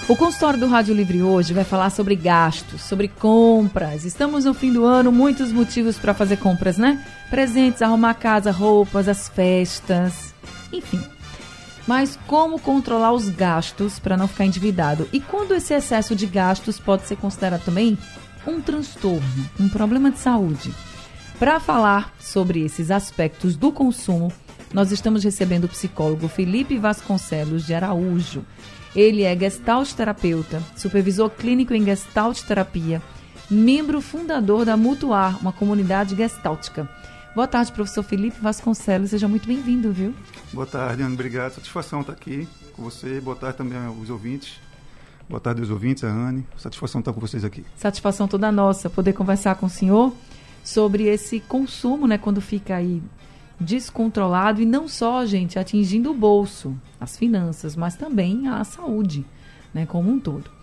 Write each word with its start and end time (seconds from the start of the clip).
O 0.08 0.16
consultório 0.16 0.58
do 0.58 0.66
Rádio 0.66 0.92
Livre 0.92 1.22
hoje 1.22 1.54
vai 1.54 1.62
falar 1.62 1.90
sobre 1.90 2.16
gastos, 2.16 2.82
sobre 2.82 3.06
compras. 3.06 4.04
Estamos 4.04 4.44
no 4.44 4.54
fim 4.54 4.72
do 4.72 4.84
ano, 4.84 5.12
muitos 5.12 5.52
motivos 5.52 5.96
para 5.98 6.14
fazer 6.14 6.38
compras, 6.38 6.78
né? 6.78 7.00
Presentes, 7.30 7.80
arrumar 7.80 8.14
casa, 8.14 8.50
roupas, 8.50 9.08
as 9.08 9.28
festas, 9.28 10.34
enfim. 10.72 11.00
Mas 11.86 12.18
como 12.26 12.58
controlar 12.58 13.12
os 13.12 13.28
gastos 13.28 13.98
para 13.98 14.16
não 14.16 14.26
ficar 14.26 14.44
endividado? 14.44 15.08
E 15.12 15.20
quando 15.20 15.54
esse 15.54 15.72
excesso 15.72 16.16
de 16.16 16.26
gastos 16.26 16.80
pode 16.80 17.06
ser 17.06 17.16
considerado 17.16 17.64
também 17.64 17.96
um 18.46 18.60
transtorno, 18.60 19.50
um 19.60 19.68
problema 19.68 20.10
de 20.10 20.18
saúde? 20.18 20.74
Para 21.38 21.60
falar 21.60 22.12
sobre 22.18 22.64
esses 22.64 22.90
aspectos 22.90 23.56
do 23.56 23.70
consumo, 23.70 24.32
nós 24.72 24.90
estamos 24.90 25.22
recebendo 25.22 25.64
o 25.64 25.68
psicólogo 25.68 26.28
Felipe 26.28 26.76
Vasconcelos 26.76 27.64
de 27.64 27.74
Araújo. 27.74 28.44
Ele 28.94 29.22
é 29.22 29.36
gestalt 29.38 29.92
terapeuta, 29.92 30.62
supervisor 30.76 31.30
clínico 31.30 31.74
em 31.74 31.84
gestalt 31.84 32.40
terapia, 32.42 33.02
membro 33.50 34.00
fundador 34.00 34.64
da 34.64 34.76
Mutuar, 34.76 35.38
uma 35.40 35.52
comunidade 35.52 36.16
gestáltica. 36.16 36.88
Boa 37.36 37.46
tarde, 37.46 37.70
professor 37.70 38.02
Felipe 38.02 38.40
Vasconcelos. 38.40 39.10
Seja 39.10 39.28
muito 39.28 39.46
bem-vindo, 39.46 39.92
viu? 39.92 40.14
Boa 40.54 40.66
tarde, 40.66 41.02
Ana. 41.02 41.12
Obrigado. 41.12 41.52
Satisfação 41.52 42.00
estar 42.00 42.14
aqui 42.14 42.48
com 42.72 42.82
você. 42.82 43.20
Boa 43.20 43.36
tarde 43.36 43.58
também 43.58 43.76
aos 43.76 44.08
ouvintes. 44.08 44.58
Boa 45.28 45.38
tarde 45.38 45.60
aos 45.60 45.68
ouvintes, 45.68 46.02
a 46.02 46.08
Anne. 46.08 46.46
Satisfação 46.56 47.00
estar 47.00 47.12
com 47.12 47.20
vocês 47.20 47.44
aqui. 47.44 47.62
Satisfação 47.76 48.26
toda 48.26 48.50
nossa 48.50 48.88
poder 48.88 49.12
conversar 49.12 49.56
com 49.56 49.66
o 49.66 49.68
senhor 49.68 50.14
sobre 50.64 51.08
esse 51.08 51.38
consumo, 51.38 52.06
né, 52.06 52.16
quando 52.16 52.40
fica 52.40 52.76
aí 52.76 53.02
descontrolado 53.60 54.62
e 54.62 54.64
não 54.64 54.88
só, 54.88 55.26
gente, 55.26 55.58
atingindo 55.58 56.12
o 56.12 56.14
bolso, 56.14 56.74
as 56.98 57.18
finanças, 57.18 57.76
mas 57.76 57.96
também 57.96 58.48
a 58.48 58.64
saúde, 58.64 59.26
né, 59.74 59.84
como 59.84 60.10
um 60.10 60.18
todo. 60.18 60.55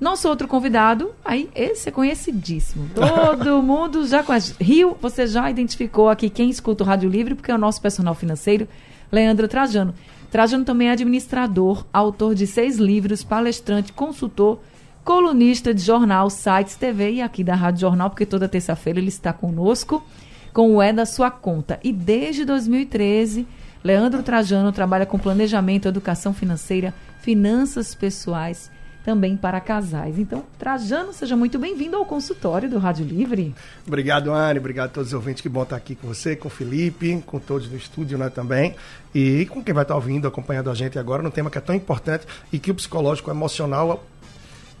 Nosso 0.00 0.28
outro 0.28 0.46
convidado, 0.46 1.10
aí 1.24 1.50
esse 1.54 1.88
é 1.88 1.92
conhecidíssimo. 1.92 2.88
Todo 2.94 3.60
mundo 3.62 4.06
já 4.06 4.22
conhece. 4.22 4.54
Rio, 4.60 4.96
você 5.00 5.26
já 5.26 5.50
identificou 5.50 6.08
aqui 6.08 6.30
quem 6.30 6.48
escuta 6.48 6.84
o 6.84 6.86
Rádio 6.86 7.10
Livre, 7.10 7.34
porque 7.34 7.50
é 7.50 7.54
o 7.54 7.58
nosso 7.58 7.82
personal 7.82 8.14
financeiro, 8.14 8.68
Leandro 9.10 9.48
Trajano. 9.48 9.92
Trajano 10.30 10.64
também 10.64 10.88
é 10.88 10.92
administrador, 10.92 11.84
autor 11.92 12.34
de 12.34 12.46
seis 12.46 12.76
livros, 12.76 13.24
palestrante, 13.24 13.92
consultor, 13.92 14.60
colunista 15.04 15.74
de 15.74 15.82
jornal, 15.82 16.30
sites, 16.30 16.76
TV 16.76 17.12
e 17.12 17.22
aqui 17.22 17.42
da 17.42 17.54
Rádio 17.54 17.80
Jornal, 17.80 18.10
porque 18.10 18.26
toda 18.26 18.48
terça-feira 18.48 19.00
ele 19.00 19.08
está 19.08 19.32
conosco 19.32 20.04
com 20.52 20.76
o 20.76 20.82
É 20.82 20.92
da 20.92 21.06
Sua 21.06 21.30
Conta. 21.30 21.80
E 21.82 21.92
desde 21.92 22.44
2013, 22.44 23.46
Leandro 23.82 24.22
Trajano 24.22 24.70
trabalha 24.70 25.06
com 25.06 25.18
planejamento, 25.18 25.88
educação 25.88 26.34
financeira, 26.34 26.92
finanças 27.20 27.94
pessoais, 27.94 28.70
também 29.08 29.38
para 29.38 29.58
casais. 29.58 30.18
Então, 30.18 30.44
Trajano, 30.58 31.14
seja 31.14 31.34
muito 31.34 31.58
bem-vindo 31.58 31.96
ao 31.96 32.04
consultório 32.04 32.68
do 32.68 32.76
Rádio 32.76 33.06
Livre. 33.06 33.54
Obrigado, 33.86 34.30
Anne. 34.30 34.58
Obrigado 34.58 34.90
a 34.90 34.92
todos 34.92 35.08
os 35.08 35.14
ouvintes 35.14 35.40
que 35.40 35.48
vão 35.48 35.62
estar 35.62 35.76
aqui 35.76 35.94
com 35.94 36.06
você, 36.06 36.36
com 36.36 36.48
o 36.48 36.50
Felipe, 36.50 37.22
com 37.24 37.38
todos 37.38 37.70
no 37.70 37.76
estúdio 37.78 38.18
né, 38.18 38.28
também. 38.28 38.76
E 39.14 39.46
com 39.46 39.64
quem 39.64 39.72
vai 39.72 39.84
estar 39.84 39.94
ouvindo, 39.94 40.28
acompanhando 40.28 40.70
a 40.70 40.74
gente 40.74 40.98
agora, 40.98 41.22
num 41.22 41.30
tema 41.30 41.48
que 41.48 41.56
é 41.56 41.60
tão 41.62 41.74
importante 41.74 42.26
e 42.52 42.58
que 42.58 42.70
o 42.70 42.74
psicológico 42.74 43.30
emocional 43.30 44.04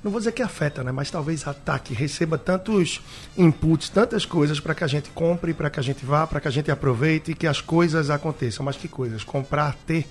não 0.04 0.10
vou 0.10 0.20
dizer 0.20 0.32
que 0.32 0.42
afeta, 0.42 0.84
né? 0.84 0.92
Mas 0.92 1.10
talvez 1.10 1.48
ataque, 1.48 1.94
receba 1.94 2.36
tantos 2.36 3.00
inputs, 3.34 3.88
tantas 3.88 4.26
coisas 4.26 4.60
para 4.60 4.74
que 4.74 4.84
a 4.84 4.86
gente 4.86 5.08
compre, 5.08 5.54
para 5.54 5.70
que 5.70 5.80
a 5.80 5.82
gente 5.82 6.04
vá, 6.04 6.26
para 6.26 6.38
que 6.38 6.48
a 6.48 6.50
gente 6.50 6.70
aproveite 6.70 7.30
e 7.30 7.34
que 7.34 7.46
as 7.46 7.62
coisas 7.62 8.10
aconteçam. 8.10 8.62
Mas 8.62 8.76
que 8.76 8.88
coisas? 8.88 9.24
Comprar, 9.24 9.74
ter. 9.86 10.06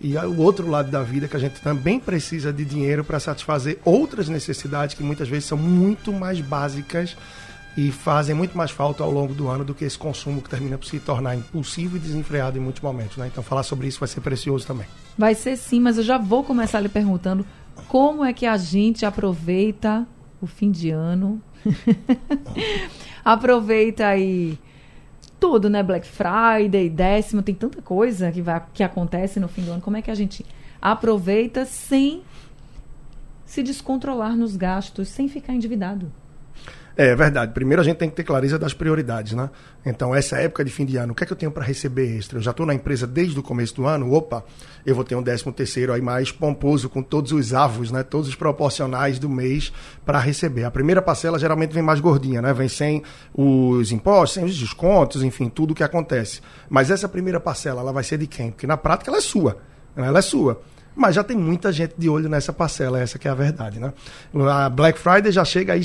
E 0.00 0.16
o 0.16 0.38
outro 0.40 0.68
lado 0.68 0.90
da 0.90 1.02
vida 1.02 1.26
que 1.26 1.36
a 1.36 1.40
gente 1.40 1.60
também 1.60 1.98
precisa 1.98 2.52
de 2.52 2.64
dinheiro 2.64 3.02
para 3.02 3.18
satisfazer 3.18 3.78
outras 3.84 4.28
necessidades 4.28 4.94
que 4.94 5.02
muitas 5.02 5.28
vezes 5.28 5.46
são 5.46 5.56
muito 5.56 6.12
mais 6.12 6.40
básicas 6.40 7.16
e 7.76 7.90
fazem 7.90 8.34
muito 8.34 8.56
mais 8.56 8.70
falta 8.70 9.04
ao 9.04 9.10
longo 9.10 9.34
do 9.34 9.48
ano 9.48 9.64
do 9.64 9.74
que 9.74 9.84
esse 9.84 9.98
consumo 9.98 10.40
que 10.40 10.48
termina 10.48 10.78
por 10.78 10.86
se 10.86 10.98
tornar 10.98 11.34
impulsivo 11.34 11.96
e 11.96 12.00
desenfreado 12.00 12.56
em 12.56 12.60
muitos 12.60 12.82
momentos. 12.82 13.16
Né? 13.16 13.28
Então, 13.30 13.42
falar 13.42 13.62
sobre 13.62 13.86
isso 13.86 14.00
vai 14.00 14.08
ser 14.08 14.20
precioso 14.20 14.66
também. 14.66 14.86
Vai 15.16 15.34
ser 15.34 15.56
sim, 15.56 15.80
mas 15.80 15.98
eu 15.98 16.04
já 16.04 16.16
vou 16.16 16.42
começar 16.42 16.80
lhe 16.80 16.88
perguntando 16.88 17.44
como 17.88 18.24
é 18.24 18.32
que 18.32 18.46
a 18.46 18.56
gente 18.56 19.04
aproveita 19.04 20.06
o 20.40 20.46
fim 20.46 20.70
de 20.70 20.90
ano? 20.90 21.40
aproveita 23.24 24.06
aí 24.06 24.58
tudo, 25.38 25.68
né? 25.68 25.82
Black 25.82 26.06
Friday, 26.06 26.88
décimo, 26.88 27.42
tem 27.42 27.54
tanta 27.54 27.82
coisa 27.82 28.30
que, 28.32 28.42
vai, 28.42 28.62
que 28.72 28.82
acontece 28.82 29.38
no 29.38 29.48
fim 29.48 29.62
do 29.62 29.72
ano. 29.72 29.82
Como 29.82 29.96
é 29.96 30.02
que 30.02 30.10
a 30.10 30.14
gente 30.14 30.44
aproveita 30.80 31.64
sem 31.64 32.22
se 33.44 33.62
descontrolar 33.62 34.36
nos 34.36 34.56
gastos, 34.56 35.08
sem 35.08 35.28
ficar 35.28 35.54
endividado? 35.54 36.10
É 36.98 37.14
verdade. 37.14 37.52
Primeiro 37.52 37.82
a 37.82 37.84
gente 37.84 37.98
tem 37.98 38.08
que 38.08 38.16
ter 38.16 38.24
clareza 38.24 38.58
das 38.58 38.72
prioridades, 38.72 39.34
né? 39.34 39.50
Então, 39.84 40.14
essa 40.14 40.38
época 40.38 40.64
de 40.64 40.70
fim 40.70 40.86
de 40.86 40.96
ano, 40.96 41.12
o 41.12 41.14
que 41.14 41.24
é 41.24 41.26
que 41.26 41.32
eu 41.32 41.36
tenho 41.36 41.52
para 41.52 41.62
receber 41.62 42.16
extra? 42.16 42.38
Eu 42.38 42.42
já 42.42 42.52
estou 42.52 42.64
na 42.64 42.72
empresa 42.72 43.06
desde 43.06 43.38
o 43.38 43.42
começo 43.42 43.76
do 43.76 43.86
ano, 43.86 44.10
opa, 44.14 44.42
eu 44.84 44.94
vou 44.94 45.04
ter 45.04 45.14
um 45.14 45.22
décimo 45.22 45.52
terceiro 45.52 45.92
aí 45.92 46.00
mais 46.00 46.32
pomposo, 46.32 46.88
com 46.88 47.02
todos 47.02 47.32
os 47.32 47.52
avos, 47.52 47.90
né? 47.90 48.02
Todos 48.02 48.28
os 48.28 48.34
proporcionais 48.34 49.18
do 49.18 49.28
mês 49.28 49.70
para 50.06 50.18
receber. 50.18 50.64
A 50.64 50.70
primeira 50.70 51.02
parcela 51.02 51.38
geralmente 51.38 51.74
vem 51.74 51.82
mais 51.82 52.00
gordinha, 52.00 52.40
né? 52.40 52.54
Vem 52.54 52.68
sem 52.68 53.02
os 53.34 53.92
impostos, 53.92 54.32
sem 54.32 54.44
os 54.44 54.56
descontos, 54.56 55.22
enfim, 55.22 55.50
tudo 55.50 55.72
o 55.72 55.74
que 55.74 55.84
acontece. 55.84 56.40
Mas 56.66 56.90
essa 56.90 57.06
primeira 57.06 57.38
parcela, 57.38 57.82
ela 57.82 57.92
vai 57.92 58.04
ser 58.04 58.16
de 58.16 58.26
quem? 58.26 58.52
Porque 58.52 58.66
na 58.66 58.78
prática 58.78 59.10
ela 59.10 59.18
é 59.18 59.22
sua. 59.22 59.58
Né? 59.94 60.06
Ela 60.06 60.20
é 60.20 60.22
sua 60.22 60.62
mas 60.96 61.14
já 61.14 61.22
tem 61.22 61.36
muita 61.36 61.70
gente 61.70 61.94
de 61.98 62.08
olho 62.08 62.26
nessa 62.26 62.54
parcela, 62.54 62.98
essa 62.98 63.18
que 63.18 63.28
é 63.28 63.30
a 63.30 63.34
verdade, 63.34 63.78
né? 63.78 63.92
A 64.50 64.70
Black 64.70 64.98
Friday 64.98 65.30
já 65.30 65.44
chega 65.44 65.74
aí 65.74 65.82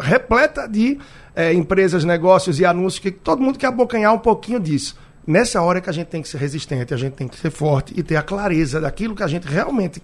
repleta 0.00 0.68
de 0.68 0.98
é, 1.34 1.52
empresas, 1.52 2.04
negócios 2.04 2.58
e 2.60 2.64
anúncios 2.64 3.00
que 3.00 3.10
todo 3.10 3.42
mundo 3.42 3.58
quer 3.58 3.66
abocanhar 3.66 4.12
um 4.12 4.18
pouquinho 4.18 4.60
disso. 4.60 4.96
Nessa 5.26 5.62
hora 5.62 5.80
que 5.80 5.88
a 5.88 5.92
gente 5.92 6.08
tem 6.08 6.20
que 6.20 6.28
ser 6.28 6.38
resistente, 6.38 6.92
a 6.92 6.96
gente 6.96 7.14
tem 7.14 7.26
que 7.26 7.36
ser 7.36 7.50
forte 7.50 7.94
e 7.96 8.02
ter 8.02 8.16
a 8.16 8.22
clareza 8.22 8.80
daquilo 8.80 9.14
que 9.14 9.22
a 9.22 9.26
gente 9.26 9.46
realmente 9.46 10.02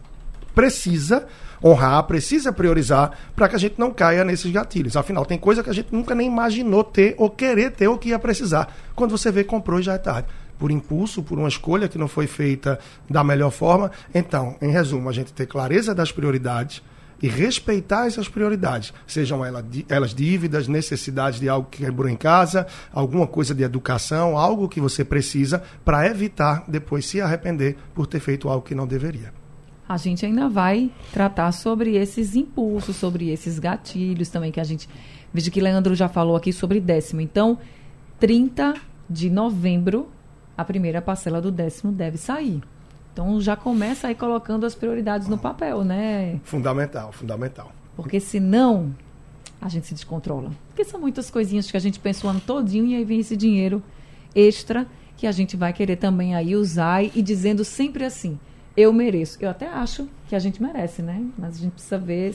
precisa 0.54 1.26
honrar, 1.62 2.02
precisa 2.04 2.52
priorizar 2.52 3.12
para 3.36 3.48
que 3.48 3.54
a 3.54 3.58
gente 3.58 3.74
não 3.78 3.92
caia 3.92 4.24
nesses 4.24 4.50
gatilhos. 4.50 4.96
Afinal, 4.96 5.26
tem 5.26 5.38
coisa 5.38 5.62
que 5.62 5.70
a 5.70 5.74
gente 5.74 5.88
nunca 5.92 6.14
nem 6.14 6.26
imaginou 6.26 6.82
ter 6.82 7.14
ou 7.18 7.28
querer 7.28 7.72
ter 7.72 7.86
ou 7.86 7.98
que 7.98 8.08
ia 8.08 8.18
precisar. 8.18 8.74
Quando 8.94 9.10
você 9.10 9.30
vê, 9.30 9.44
comprou 9.44 9.78
e 9.78 9.82
já 9.82 9.94
é 9.94 9.98
tarde. 9.98 10.28
Por 10.58 10.70
impulso, 10.70 11.22
por 11.22 11.38
uma 11.38 11.48
escolha 11.48 11.88
que 11.88 11.98
não 11.98 12.08
foi 12.08 12.26
feita 12.26 12.78
da 13.08 13.22
melhor 13.22 13.50
forma. 13.50 13.90
Então, 14.14 14.56
em 14.60 14.70
resumo, 14.70 15.08
a 15.08 15.12
gente 15.12 15.32
ter 15.32 15.46
clareza 15.46 15.94
das 15.94 16.12
prioridades, 16.12 16.82
e 17.22 17.28
respeitar 17.28 18.06
essas 18.06 18.28
prioridades, 18.28 18.92
sejam 19.06 19.42
elas 19.44 20.14
dívidas, 20.14 20.68
necessidades 20.68 21.38
de 21.38 21.48
algo 21.48 21.68
que 21.70 21.84
quebrou 21.84 22.08
em 22.08 22.16
casa, 22.16 22.66
alguma 22.92 23.26
coisa 23.26 23.54
de 23.54 23.62
educação, 23.62 24.38
algo 24.38 24.68
que 24.68 24.80
você 24.80 25.04
precisa 25.04 25.62
para 25.84 26.06
evitar 26.06 26.64
depois 26.66 27.06
se 27.06 27.20
arrepender 27.20 27.76
por 27.94 28.06
ter 28.06 28.20
feito 28.20 28.48
algo 28.48 28.64
que 28.64 28.74
não 28.74 28.86
deveria. 28.86 29.32
A 29.88 29.96
gente 29.96 30.24
ainda 30.24 30.48
vai 30.48 30.90
tratar 31.12 31.50
sobre 31.52 31.96
esses 31.96 32.36
impulsos, 32.36 32.94
sobre 32.94 33.30
esses 33.30 33.58
gatilhos 33.58 34.28
também 34.28 34.52
que 34.52 34.60
a 34.60 34.64
gente. 34.64 34.88
Veja 35.34 35.50
que 35.50 35.60
Leandro 35.60 35.96
já 35.96 36.08
falou 36.08 36.36
aqui 36.36 36.52
sobre 36.52 36.80
décimo. 36.80 37.20
Então, 37.20 37.58
30 38.20 38.74
de 39.08 39.28
novembro, 39.28 40.08
a 40.56 40.64
primeira 40.64 41.02
parcela 41.02 41.40
do 41.40 41.50
décimo 41.50 41.90
deve 41.90 42.16
sair. 42.18 42.62
Então 43.12 43.40
já 43.40 43.56
começa 43.56 44.08
aí 44.08 44.14
colocando 44.14 44.64
as 44.64 44.74
prioridades 44.74 45.28
no 45.28 45.36
papel, 45.36 45.84
né? 45.84 46.40
Fundamental, 46.44 47.12
fundamental. 47.12 47.72
Porque 47.96 48.20
senão 48.20 48.94
a 49.60 49.68
gente 49.68 49.86
se 49.86 49.94
descontrola. 49.94 50.50
Porque 50.68 50.84
são 50.84 51.00
muitas 51.00 51.30
coisinhas 51.30 51.70
que 51.70 51.76
a 51.76 51.80
gente 51.80 51.98
pensa 51.98 52.26
o 52.26 52.30
ano 52.30 52.40
todinho 52.40 52.86
e 52.86 52.94
aí 52.94 53.04
vem 53.04 53.20
esse 53.20 53.36
dinheiro 53.36 53.82
extra 54.34 54.86
que 55.16 55.26
a 55.26 55.32
gente 55.32 55.56
vai 55.56 55.72
querer 55.72 55.96
também 55.96 56.34
aí 56.34 56.56
usar 56.56 57.04
e, 57.04 57.12
e 57.14 57.20
dizendo 57.20 57.64
sempre 57.64 58.04
assim, 58.04 58.38
eu 58.76 58.92
mereço. 58.92 59.36
Eu 59.40 59.50
até 59.50 59.66
acho 59.66 60.08
que 60.28 60.34
a 60.34 60.38
gente 60.38 60.62
merece, 60.62 61.02
né? 61.02 61.22
Mas 61.36 61.56
a 61.56 61.58
gente 61.58 61.72
precisa 61.72 61.98
ver 61.98 62.34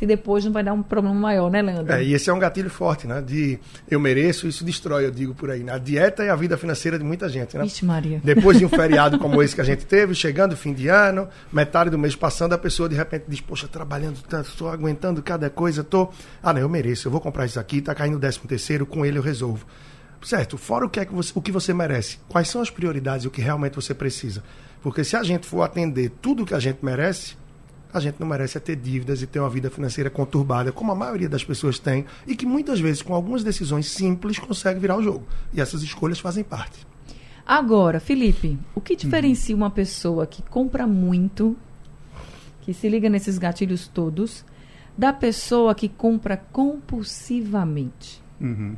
se 0.00 0.06
depois 0.06 0.42
não 0.46 0.50
vai 0.50 0.64
dar 0.64 0.72
um 0.72 0.82
problema 0.82 1.14
maior, 1.14 1.50
né, 1.50 1.60
Leandro? 1.60 1.92
É, 1.92 2.02
e 2.02 2.14
esse 2.14 2.30
é 2.30 2.32
um 2.32 2.38
gatilho 2.38 2.70
forte, 2.70 3.06
né? 3.06 3.20
De 3.20 3.58
eu 3.90 4.00
mereço, 4.00 4.48
isso 4.48 4.64
destrói, 4.64 5.04
eu 5.04 5.10
digo 5.10 5.34
por 5.34 5.50
aí. 5.50 5.62
Né? 5.62 5.74
A 5.74 5.76
dieta 5.76 6.24
é 6.24 6.30
a 6.30 6.36
vida 6.36 6.56
financeira 6.56 6.98
de 6.98 7.04
muita 7.04 7.28
gente, 7.28 7.54
né? 7.58 7.66
Ixi, 7.66 7.84
Maria. 7.84 8.18
Depois 8.24 8.58
de 8.58 8.64
um 8.64 8.68
feriado 8.70 9.18
como 9.18 9.42
esse 9.42 9.54
que 9.54 9.60
a 9.60 9.64
gente 9.64 9.84
teve, 9.84 10.14
chegando 10.14 10.56
fim 10.56 10.72
de 10.72 10.88
ano, 10.88 11.28
metade 11.52 11.90
do 11.90 11.98
mês 11.98 12.16
passando, 12.16 12.54
a 12.54 12.58
pessoa 12.58 12.88
de 12.88 12.94
repente 12.94 13.24
diz, 13.28 13.42
poxa, 13.42 13.68
trabalhando 13.68 14.22
tanto, 14.26 14.48
estou 14.48 14.70
aguentando 14.70 15.22
cada 15.22 15.50
coisa, 15.50 15.84
tô. 15.84 16.08
Ah, 16.42 16.54
não, 16.54 16.62
eu 16.62 16.68
mereço, 16.70 17.06
eu 17.06 17.12
vou 17.12 17.20
comprar 17.20 17.44
isso 17.44 17.60
aqui, 17.60 17.82
tá 17.82 17.94
caindo 17.94 18.16
o 18.16 18.18
décimo 18.18 18.48
terceiro, 18.48 18.86
com 18.86 19.04
ele 19.04 19.18
eu 19.18 19.22
resolvo. 19.22 19.66
Certo, 20.22 20.56
fora 20.56 20.86
o 20.86 20.88
que, 20.88 21.00
é 21.00 21.04
que 21.04 21.12
você, 21.12 21.30
o 21.34 21.42
que 21.42 21.52
você 21.52 21.74
merece, 21.74 22.18
quais 22.26 22.48
são 22.48 22.62
as 22.62 22.70
prioridades 22.70 23.26
e 23.26 23.28
o 23.28 23.30
que 23.30 23.42
realmente 23.42 23.74
você 23.74 23.92
precisa. 23.92 24.42
Porque 24.80 25.04
se 25.04 25.14
a 25.14 25.22
gente 25.22 25.46
for 25.46 25.60
atender 25.60 26.10
tudo 26.22 26.42
o 26.42 26.46
que 26.46 26.54
a 26.54 26.58
gente 26.58 26.78
merece, 26.82 27.36
a 27.92 28.00
gente 28.00 28.20
não 28.20 28.26
merece 28.26 28.56
é 28.56 28.60
ter 28.60 28.76
dívidas 28.76 29.22
e 29.22 29.26
ter 29.26 29.40
uma 29.40 29.50
vida 29.50 29.70
financeira 29.70 30.10
conturbada, 30.10 30.72
como 30.72 30.92
a 30.92 30.94
maioria 30.94 31.28
das 31.28 31.44
pessoas 31.44 31.78
tem, 31.78 32.04
e 32.26 32.36
que 32.36 32.46
muitas 32.46 32.80
vezes, 32.80 33.02
com 33.02 33.14
algumas 33.14 33.42
decisões 33.42 33.86
simples, 33.86 34.38
consegue 34.38 34.80
virar 34.80 34.96
o 34.96 35.02
jogo. 35.02 35.26
E 35.52 35.60
essas 35.60 35.82
escolhas 35.82 36.18
fazem 36.20 36.44
parte. 36.44 36.86
Agora, 37.46 37.98
Felipe, 37.98 38.58
o 38.74 38.80
que 38.80 38.94
diferencia 38.94 39.56
uma 39.56 39.70
pessoa 39.70 40.26
que 40.26 40.42
compra 40.42 40.86
muito, 40.86 41.56
que 42.62 42.72
se 42.72 42.88
liga 42.88 43.08
nesses 43.08 43.38
gatilhos 43.38 43.88
todos, 43.88 44.44
da 44.96 45.12
pessoa 45.12 45.74
que 45.74 45.88
compra 45.88 46.36
compulsivamente? 46.36 48.22
Uhum. 48.40 48.76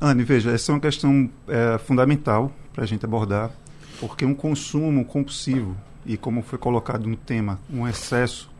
Anne, 0.00 0.22
veja, 0.22 0.52
essa 0.52 0.70
é 0.70 0.74
uma 0.74 0.80
questão 0.80 1.28
é, 1.48 1.76
fundamental 1.78 2.52
para 2.72 2.84
a 2.84 2.86
gente 2.86 3.04
abordar, 3.04 3.50
porque 3.98 4.24
um 4.24 4.34
consumo 4.34 5.04
compulsivo, 5.04 5.76
e 6.08 6.16
como 6.16 6.42
foi 6.42 6.58
colocado 6.58 7.06
no 7.06 7.16
tema, 7.16 7.60
um 7.70 7.86
excesso, 7.86 8.50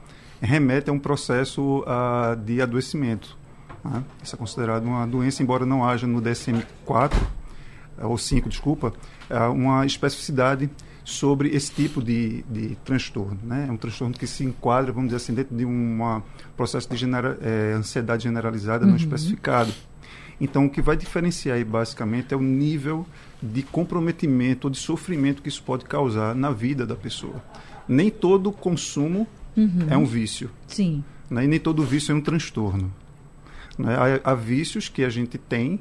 remete 0.40 0.90
a 0.90 0.92
um 0.92 0.98
processo 0.98 1.80
uh, 1.80 2.36
de 2.36 2.60
adoecimento. 2.60 3.36
Né? 3.82 4.04
Isso 4.22 4.36
é 4.36 4.38
considerado 4.38 4.84
uma 4.84 5.06
doença, 5.06 5.42
embora 5.42 5.64
não 5.64 5.82
haja 5.82 6.06
no 6.06 6.20
DSM-4, 6.20 7.14
eh, 7.96 8.04
ou 8.04 8.18
5, 8.18 8.50
desculpa, 8.50 8.92
uh, 9.30 9.50
uma 9.50 9.86
especificidade 9.86 10.68
sobre 11.02 11.48
esse 11.48 11.72
tipo 11.72 12.02
de, 12.02 12.42
de 12.42 12.76
transtorno. 12.84 13.38
Né? 13.42 13.64
É 13.66 13.72
um 13.72 13.78
transtorno 13.78 14.14
que 14.14 14.26
se 14.26 14.44
enquadra, 14.44 14.92
vamos 14.92 15.08
dizer 15.08 15.16
assim, 15.16 15.32
dentro 15.32 15.56
de 15.56 15.64
um 15.64 16.20
processo 16.54 16.86
de 16.90 16.98
genera, 16.98 17.38
é, 17.40 17.72
ansiedade 17.72 18.24
generalizada 18.24 18.84
uhum. 18.84 18.90
não 18.90 18.96
especificado. 18.96 19.72
Então, 20.38 20.66
o 20.66 20.70
que 20.70 20.82
vai 20.82 20.98
diferenciar 20.98 21.56
aí, 21.56 21.64
basicamente, 21.64 22.34
é 22.34 22.36
o 22.36 22.42
nível 22.42 23.06
de 23.42 23.62
comprometimento 23.62 24.66
ou 24.66 24.70
de 24.70 24.78
sofrimento 24.78 25.42
que 25.42 25.48
isso 25.48 25.62
pode 25.62 25.84
causar 25.84 26.34
na 26.34 26.50
vida 26.50 26.86
da 26.86 26.96
pessoa. 26.96 27.42
Nem 27.86 28.10
todo 28.10 28.50
consumo 28.50 29.26
uhum. 29.56 29.86
é 29.88 29.96
um 29.96 30.04
vício. 30.04 30.50
Sim. 30.66 31.04
Né? 31.30 31.44
E 31.44 31.48
nem 31.48 31.60
todo 31.60 31.84
vício 31.84 32.12
é 32.12 32.14
um 32.14 32.20
transtorno. 32.20 32.92
Né? 33.78 33.94
Há, 33.94 34.32
há, 34.32 34.34
vícios 34.34 34.88
que 34.88 35.04
a 35.04 35.08
gente 35.08 35.38
tem 35.38 35.74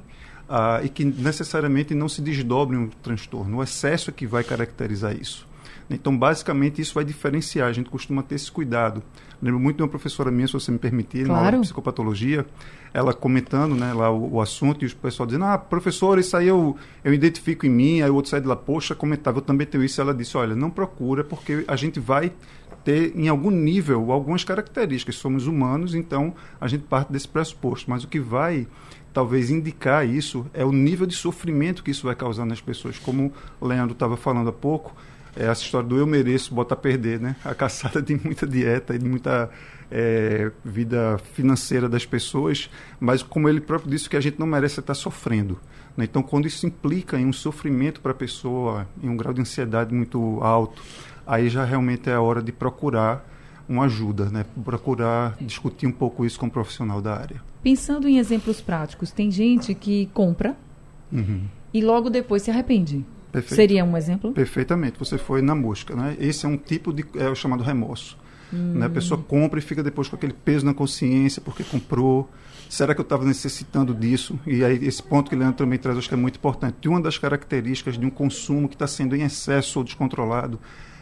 uh, 0.48 0.84
e 0.84 0.90
que 0.90 1.04
necessariamente 1.04 1.96
não 1.96 2.08
se 2.08 2.22
desdobrem 2.22 2.80
um 2.80 2.88
transtorno. 2.88 3.58
O 3.58 3.64
excesso 3.64 4.10
é 4.10 4.14
que 4.14 4.28
vai 4.28 4.44
caracterizar 4.44 5.16
isso. 5.16 5.47
Então, 5.90 6.18
basicamente, 6.18 6.82
isso 6.82 6.94
vai 6.94 7.06
diferenciar. 7.06 7.70
A 7.70 7.72
gente 7.72 7.90
costuma 7.90 8.22
ter 8.22 8.36
esse 8.36 8.52
cuidado. 8.52 9.02
Lembro 9.42 9.60
muito 9.60 9.78
de 9.78 9.84
uma 9.84 9.90
professora 9.90 10.30
minha, 10.30 10.48
se 10.48 10.54
você 10.54 10.72
me 10.72 10.78
permitir, 10.78 11.26
claro. 11.26 11.34
na 11.34 11.48
aula 11.48 11.52
de 11.52 11.64
psicopatologia, 11.64 12.46
ela 12.94 13.14
comentando 13.14 13.76
né, 13.76 13.94
lá 13.94 14.10
o, 14.10 14.34
o, 14.34 14.42
assunto 14.42 14.84
e 14.84 14.88
o 14.88 14.96
pessoal 14.96 15.26
dizendo, 15.26 15.46
ah, 15.46 15.58
professor, 15.58 16.18
isso 16.20 16.36
aí 16.36 16.48
eu, 16.48 16.76
eu 17.04 17.14
identifico 17.14 17.66
em 17.66 17.70
mim, 17.70 18.02
aí 18.02 18.10
o 18.10 18.16
outro 18.16 18.32
sai 18.32 18.42
de 18.42 18.48
lá, 18.48 18.56
poxa, 18.56 18.96
comentava, 18.96 19.38
eu 19.38 19.42
também 19.42 19.66
tenho 19.66 19.84
isso. 19.84 20.02
Ela 20.02 20.14
disse, 20.14 20.36
olha, 20.36 20.56
não 20.56 20.70
procura, 20.70 21.24
porque 21.24 21.64
a 21.68 21.76
gente 21.76 22.00
vai 22.00 22.34
ter, 22.84 23.14
em 23.16 23.28
algum 23.28 23.52
nível, 23.52 24.12
algumas 24.12 24.44
características. 24.44 25.16
Somos 25.16 25.48
humanos, 25.48 25.94
então 25.94 26.34
a 26.60 26.68
gente 26.68 26.84
parte 26.84 27.12
desse 27.12 27.28
pressuposto. 27.28 27.90
Mas 27.90 28.04
o 28.04 28.08
que 28.08 28.20
vai 28.20 28.68
talvez 29.14 29.50
indicar 29.50 30.08
isso 30.08 30.46
é 30.54 30.64
o 30.64 30.72
nível 30.72 31.06
de 31.06 31.16
sofrimento 31.16 31.84
que 31.84 31.92
isso 31.92 32.06
vai 32.06 32.16
causar 32.16 32.46
nas 32.46 32.62
pessoas. 32.62 33.00
Como 33.00 33.32
o 33.60 33.68
Leandro 33.68 33.94
estava 33.94 34.16
falando 34.16 34.50
há 34.50 34.54
pouco, 34.54 34.96
é 35.38 35.46
essa 35.46 35.62
história 35.62 35.88
do 35.88 35.98
eu 35.98 36.08
mereço, 36.08 36.54
bota 36.54 36.74
a 36.74 36.78
perder, 36.78 37.20
né? 37.20 37.36
A 37.46 37.54
caçada 37.54 38.02
de 38.02 38.16
muita 38.16 38.48
dieta 38.48 38.96
e 38.96 38.98
de 38.98 39.08
muita 39.08 39.50
é, 39.92 40.52
vida 40.64 41.18
financeira 41.34 41.88
das 41.88 42.06
pessoas, 42.06 42.70
mas 43.00 43.24
como 43.24 43.48
ele 43.48 43.62
próprio 43.62 43.90
disse, 43.90 44.10
que 44.10 44.18
a 44.18 44.22
gente 44.22 44.40
não 44.40 44.48
merece 44.48 44.80
estar 44.80 44.94
sofrendo. 44.94 45.60
Né? 45.96 46.06
Então, 46.06 46.22
quando 46.22 46.48
isso 46.48 46.66
implica 46.66 47.20
em 47.20 47.26
um 47.26 47.34
sofrimento 47.34 48.02
para 48.02 48.12
a 48.12 48.16
pessoa, 48.16 48.88
em 49.02 49.10
um 49.10 49.16
grau 49.16 49.34
de 49.34 49.42
ansiedade 49.42 49.94
muito 49.94 50.40
alto, 50.42 50.82
aí 51.26 51.50
já 51.50 51.64
realmente 51.64 52.10
é 52.10 52.14
a 52.14 52.22
hora 52.22 52.42
de 52.42 52.52
procurar 52.52 53.26
uma 53.68 53.86
ajuda, 53.86 54.26
né? 54.26 54.46
procurar 54.64 55.36
discutir 55.42 55.88
um 55.88 55.92
pouco 55.92 56.26
isso 56.26 56.40
com 56.40 56.46
um 56.46 56.50
profissional 56.50 57.02
da 57.02 57.16
área. 57.16 57.42
Pensando 57.62 58.08
em 58.08 58.18
exemplos 58.18 58.62
práticos, 58.62 59.12
tem 59.12 59.30
gente 59.30 59.74
que 59.74 60.06
compra 60.14 60.56
uhum. 61.12 61.44
e 61.74 61.82
logo 61.82 62.10
depois 62.10 62.44
se 62.44 62.52
arrepende. 62.52 63.06
Perfeito. 63.32 63.56
Seria 63.56 63.84
um 63.84 63.98
exemplo? 63.98 64.32
Perfeitamente. 64.34 64.98
Você 65.00 65.18
foi 65.18 65.42
na 65.42 65.54
mosca, 65.54 65.96
né? 65.96 66.16
Esse 66.20 66.46
é 66.46 66.50
um 66.50 66.58
tipo 66.58 66.94
de 66.94 67.06
é 67.16 67.30
o 67.30 67.36
chamado 67.36 67.64
remorso. 67.64 68.18
Hum. 68.54 68.74
Né? 68.76 68.86
A 68.86 68.90
pessoa 68.90 69.22
compra 69.22 69.60
e 69.60 69.62
fica 69.62 69.84
depois 69.84 70.08
com 70.08 70.16
aquele 70.16 70.34
peso 70.34 70.66
na 70.66 70.74
consciência 70.74 71.42
porque 71.42 71.64
comprou. 71.64 72.30
Será 72.70 72.94
que 72.94 73.00
eu 73.00 73.04
estava 73.04 73.24
necessitando 73.24 73.94
disso? 73.94 74.38
E 74.46 74.64
aí 74.64 74.86
esse 74.86 75.02
ponto 75.02 75.30
que 75.30 75.36
o 75.36 75.40
Leandro 75.40 75.58
também 75.58 75.80
traz, 75.80 75.98
acho 75.98 76.08
que 76.08 76.14
é 76.14 76.18
muito 76.18 76.38
importante. 76.38 76.88
Uma 76.88 77.02
das 77.02 77.18
características 77.18 77.98
de 77.98 78.06
um 78.06 78.10
consumo 78.10 78.68
que 78.68 78.76
está 78.76 78.88
sendo 78.88 79.16
em 79.16 79.22
excesso 79.22 79.80
ou 79.80 79.86
descontrolado 79.86 80.60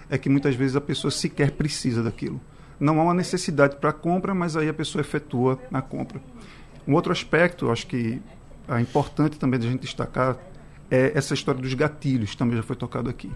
é 0.10 0.18
que 0.18 0.30
muitas 0.30 0.56
vezes 0.56 0.76
a 0.76 0.82
pessoa 0.82 1.10
sequer 1.10 1.52
precisa 1.52 2.04
daquilo. 2.04 2.40
Não 2.80 3.00
há 3.00 3.04
uma 3.04 3.14
necessidade 3.14 3.78
para 3.78 3.90
a 3.90 3.94
compra, 3.94 4.36
mas 4.36 4.56
aí 4.56 4.70
a 4.70 4.74
pessoa 4.74 5.02
efetua 5.02 5.60
a 5.72 5.82
compra. 5.82 6.22
Um 6.88 6.94
outro 6.94 7.12
aspecto, 7.12 7.72
acho 7.72 7.88
que 7.88 8.22
é 8.68 8.80
importante 8.80 9.40
também 9.40 9.60
da 9.60 9.66
gente 9.66 9.82
destacar, 9.82 10.38
é 10.90 11.12
essa 11.16 11.34
história 11.34 11.62
dos 11.62 11.74
gatilhos, 11.74 12.36
também 12.36 12.58
já 12.58 12.64
foi 12.64 12.76
tocado 12.76 13.10
aqui. 13.10 13.32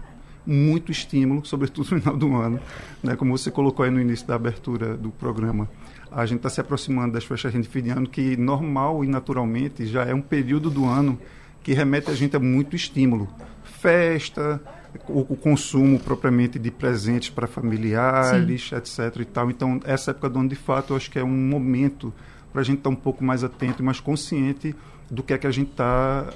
Muito 0.46 0.90
estímulo, 0.90 1.44
sobretudo 1.44 1.90
no 1.94 2.00
final 2.00 2.16
do 2.16 2.34
ano. 2.36 2.60
Né? 3.02 3.14
Como 3.16 3.36
você 3.36 3.50
colocou 3.50 3.84
aí 3.84 3.90
no 3.90 4.00
início 4.00 4.26
da 4.26 4.34
abertura 4.34 4.96
do 4.96 5.10
programa, 5.10 5.68
a 6.10 6.24
gente 6.26 6.38
está 6.38 6.48
se 6.48 6.60
aproximando 6.60 7.12
das 7.12 7.24
festas 7.24 7.52
de 7.52 7.62
fim 7.62 7.82
de 7.82 7.90
ano, 7.90 8.08
que 8.08 8.36
normal 8.36 9.04
e 9.04 9.08
naturalmente 9.08 9.86
já 9.86 10.04
é 10.04 10.14
um 10.14 10.22
período 10.22 10.70
do 10.70 10.86
ano 10.86 11.18
que 11.62 11.72
remete 11.72 12.10
a 12.10 12.14
gente 12.14 12.34
a 12.34 12.40
muito 12.40 12.74
estímulo. 12.74 13.28
Festa, 13.62 14.60
o, 15.08 15.20
o 15.32 15.36
consumo 15.36 15.98
propriamente 15.98 16.58
de 16.58 16.70
presentes 16.70 17.30
para 17.30 17.46
familiares, 17.46 18.68
Sim. 18.68 18.76
etc. 18.76 19.20
E 19.20 19.24
tal. 19.24 19.50
Então, 19.50 19.80
essa 19.84 20.10
época 20.10 20.28
do 20.28 20.38
ano, 20.38 20.48
de 20.48 20.56
fato, 20.56 20.92
eu 20.92 20.96
acho 20.96 21.10
que 21.10 21.18
é 21.18 21.24
um 21.24 21.28
momento 21.28 22.12
para 22.52 22.62
a 22.62 22.64
gente 22.64 22.78
estar 22.78 22.90
tá 22.90 22.94
um 22.94 22.98
pouco 22.98 23.22
mais 23.22 23.44
atento 23.44 23.82
e 23.82 23.84
mais 23.84 24.00
consciente 24.00 24.74
do 25.10 25.22
que 25.22 25.32
é 25.32 25.38
que 25.38 25.46
a 25.46 25.50
gente 25.50 25.70
está 25.70 26.26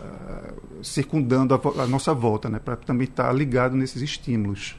circundando 0.83 1.55
a, 1.55 1.83
a, 1.83 1.87
nossa 1.87 2.13
volta, 2.15 2.49
né? 2.49 2.59
Para 2.59 2.77
também 2.77 3.07
estar 3.07 3.27
tá 3.27 3.33
ligado 3.33 3.77
nesses 3.77 4.03
estímulos. 4.03 4.77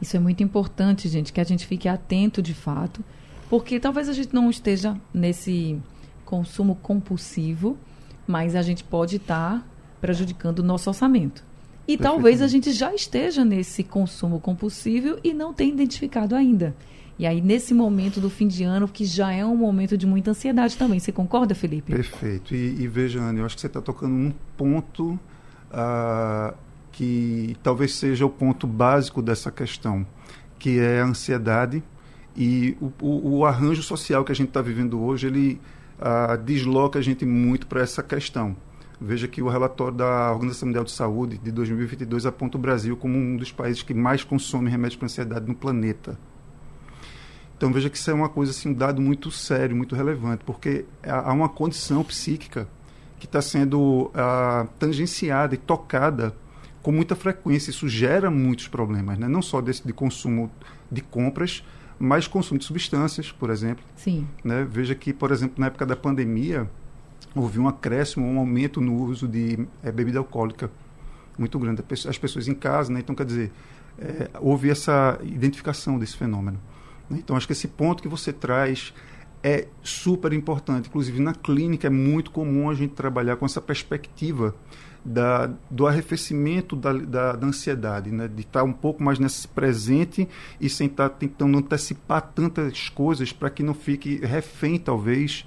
Isso 0.00 0.16
é 0.16 0.20
muito 0.20 0.42
importante, 0.42 1.08
gente, 1.08 1.32
que 1.32 1.40
a 1.40 1.44
gente 1.44 1.66
fique 1.66 1.88
atento 1.88 2.42
de 2.42 2.54
fato, 2.54 3.04
porque 3.48 3.80
talvez 3.80 4.08
a 4.08 4.12
gente 4.12 4.34
não 4.34 4.50
esteja 4.50 4.96
nesse 5.12 5.80
consumo 6.24 6.74
compulsivo, 6.76 7.78
mas 8.26 8.54
a 8.54 8.62
gente 8.62 8.84
pode 8.84 9.16
estar 9.16 9.60
tá 9.60 9.66
prejudicando 10.00 10.58
o 10.58 10.62
nosso 10.62 10.90
orçamento. 10.90 11.44
E 11.88 11.96
talvez 11.96 12.42
a 12.42 12.48
gente 12.48 12.72
já 12.72 12.92
esteja 12.92 13.44
nesse 13.44 13.84
consumo 13.84 14.40
compulsivo 14.40 15.18
e 15.22 15.32
não 15.32 15.54
tenha 15.54 15.72
identificado 15.72 16.34
ainda. 16.34 16.74
E 17.18 17.26
aí, 17.26 17.40
nesse 17.40 17.72
momento 17.72 18.20
do 18.20 18.28
fim 18.28 18.46
de 18.46 18.62
ano, 18.62 18.86
que 18.86 19.04
já 19.04 19.32
é 19.32 19.44
um 19.44 19.56
momento 19.56 19.96
de 19.96 20.06
muita 20.06 20.32
ansiedade 20.32 20.76
também. 20.76 20.98
Você 20.98 21.10
concorda, 21.10 21.54
Felipe? 21.54 21.92
Perfeito. 21.92 22.54
E, 22.54 22.82
e 22.82 22.86
veja, 22.86 23.20
Ana, 23.20 23.38
eu 23.40 23.46
acho 23.46 23.54
que 23.54 23.60
você 23.60 23.66
está 23.68 23.80
tocando 23.80 24.12
num 24.12 24.32
ponto 24.56 25.18
uh, 25.70 26.54
que 26.92 27.56
talvez 27.62 27.94
seja 27.94 28.26
o 28.26 28.30
ponto 28.30 28.66
básico 28.66 29.22
dessa 29.22 29.50
questão, 29.50 30.06
que 30.58 30.78
é 30.78 31.00
a 31.00 31.06
ansiedade 31.06 31.82
e 32.36 32.76
o, 32.80 32.92
o, 33.00 33.38
o 33.38 33.46
arranjo 33.46 33.82
social 33.82 34.22
que 34.22 34.30
a 34.30 34.34
gente 34.34 34.48
está 34.48 34.60
vivendo 34.60 35.00
hoje, 35.00 35.26
ele 35.26 35.60
uh, 35.98 36.36
desloca 36.36 36.98
a 36.98 37.02
gente 37.02 37.24
muito 37.24 37.66
para 37.66 37.80
essa 37.80 38.02
questão. 38.02 38.54
Veja 39.00 39.26
que 39.26 39.42
o 39.42 39.48
relatório 39.48 39.96
da 39.96 40.32
Organização 40.32 40.68
Mundial 40.68 40.84
de 40.84 40.90
Saúde 40.90 41.38
de 41.38 41.50
2022 41.50 42.26
aponta 42.26 42.58
o 42.58 42.60
Brasil 42.60 42.96
como 42.96 43.16
um 43.16 43.36
dos 43.36 43.52
países 43.52 43.82
que 43.82 43.94
mais 43.94 44.22
consome 44.22 44.70
remédios 44.70 44.96
para 44.96 45.06
ansiedade 45.06 45.46
no 45.46 45.54
planeta. 45.54 46.18
Então 47.56 47.72
veja 47.72 47.88
que 47.88 47.96
isso 47.96 48.10
é 48.10 48.14
uma 48.14 48.28
coisa 48.28 48.52
assim, 48.52 48.70
um 48.70 48.74
dado 48.74 49.00
muito 49.00 49.30
sério, 49.30 49.74
muito 49.74 49.94
relevante, 49.94 50.44
porque 50.44 50.84
há 51.02 51.32
uma 51.32 51.48
condição 51.48 52.04
psíquica 52.04 52.68
que 53.18 53.24
está 53.24 53.40
sendo 53.40 54.10
uh, 54.12 54.68
tangenciada 54.78 55.54
e 55.54 55.58
tocada 55.58 56.34
com 56.82 56.92
muita 56.92 57.16
frequência. 57.16 57.70
Isso 57.70 57.88
gera 57.88 58.30
muitos 58.30 58.68
problemas, 58.68 59.18
né? 59.18 59.26
não 59.26 59.40
só 59.40 59.60
desse 59.60 59.86
de 59.86 59.92
consumo 59.92 60.50
de 60.90 61.00
compras, 61.00 61.64
mas 61.98 62.28
consumo 62.28 62.58
de 62.58 62.64
substâncias, 62.66 63.32
por 63.32 63.48
exemplo. 63.48 63.82
Sim. 63.96 64.26
Né? 64.44 64.66
Veja 64.68 64.94
que, 64.94 65.12
por 65.12 65.32
exemplo, 65.32 65.56
na 65.58 65.66
época 65.66 65.86
da 65.86 65.96
pandemia, 65.96 66.70
houve 67.34 67.58
um 67.58 67.66
acréscimo, 67.66 68.26
um 68.26 68.38
aumento 68.38 68.80
no 68.82 68.94
uso 69.02 69.26
de 69.26 69.66
é, 69.82 69.90
bebida 69.90 70.18
alcoólica 70.18 70.70
muito 71.38 71.58
grande. 71.58 71.82
As 72.08 72.18
pessoas 72.18 72.48
em 72.48 72.54
casa, 72.54 72.92
né? 72.92 73.00
então 73.00 73.14
quer 73.14 73.24
dizer, 73.24 73.50
é, 73.98 74.28
houve 74.40 74.70
essa 74.70 75.18
identificação 75.22 75.98
desse 75.98 76.16
fenômeno. 76.16 76.60
Então, 77.10 77.36
acho 77.36 77.46
que 77.46 77.52
esse 77.52 77.68
ponto 77.68 78.02
que 78.02 78.08
você 78.08 78.32
traz 78.32 78.92
é 79.42 79.68
super 79.82 80.32
importante. 80.32 80.88
Inclusive, 80.88 81.20
na 81.20 81.34
clínica 81.34 81.86
é 81.86 81.90
muito 81.90 82.30
comum 82.30 82.68
a 82.68 82.74
gente 82.74 82.94
trabalhar 82.94 83.36
com 83.36 83.46
essa 83.46 83.60
perspectiva 83.60 84.54
da, 85.04 85.48
do 85.70 85.86
arrefecimento 85.86 86.74
da, 86.74 86.92
da, 86.92 87.32
da 87.36 87.46
ansiedade, 87.46 88.10
né? 88.10 88.26
de 88.26 88.40
estar 88.40 88.64
um 88.64 88.72
pouco 88.72 89.02
mais 89.02 89.20
nesse 89.20 89.46
presente 89.46 90.28
e 90.60 90.68
sem 90.68 90.88
estar 90.88 91.10
tentando 91.10 91.56
antecipar 91.58 92.20
tantas 92.34 92.88
coisas 92.88 93.32
para 93.32 93.48
que 93.48 93.62
não 93.62 93.72
fique 93.72 94.16
refém, 94.16 94.78
talvez, 94.78 95.46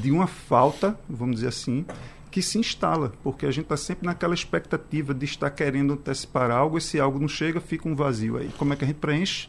de 0.00 0.10
uma 0.10 0.26
falta, 0.26 0.98
vamos 1.08 1.36
dizer 1.36 1.48
assim, 1.48 1.84
que 2.30 2.40
se 2.40 2.58
instala, 2.58 3.12
porque 3.22 3.44
a 3.44 3.50
gente 3.50 3.64
está 3.64 3.76
sempre 3.76 4.06
naquela 4.06 4.34
expectativa 4.34 5.12
de 5.12 5.26
estar 5.26 5.50
querendo 5.50 5.92
antecipar 5.92 6.50
algo, 6.50 6.78
e 6.78 6.80
se 6.80 6.98
algo 6.98 7.18
não 7.18 7.28
chega, 7.28 7.60
fica 7.60 7.88
um 7.88 7.94
vazio 7.94 8.38
aí. 8.38 8.50
Como 8.56 8.72
é 8.72 8.76
que 8.76 8.84
a 8.84 8.86
gente 8.86 8.96
preenche? 8.96 9.48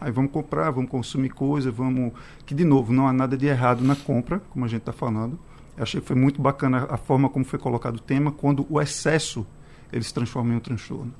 Aí 0.00 0.10
vamos 0.10 0.30
comprar, 0.30 0.70
vamos 0.70 0.90
consumir 0.90 1.30
coisa, 1.30 1.70
vamos. 1.70 2.12
Que, 2.44 2.54
de 2.54 2.64
novo, 2.64 2.92
não 2.92 3.06
há 3.06 3.12
nada 3.12 3.36
de 3.36 3.46
errado 3.46 3.82
na 3.82 3.96
compra, 3.96 4.40
como 4.50 4.64
a 4.64 4.68
gente 4.68 4.80
está 4.80 4.92
falando. 4.92 5.38
Eu 5.76 5.82
achei 5.82 6.00
que 6.00 6.06
foi 6.06 6.16
muito 6.16 6.40
bacana 6.40 6.86
a 6.88 6.96
forma 6.96 7.28
como 7.28 7.44
foi 7.44 7.58
colocado 7.58 7.96
o 7.96 8.00
tema, 8.00 8.32
quando 8.32 8.66
o 8.70 8.80
excesso 8.80 9.46
ele 9.92 10.02
se 10.02 10.12
transforma 10.12 10.52
em 10.52 10.56
um 10.56 10.60
transtorno. 10.60 11.12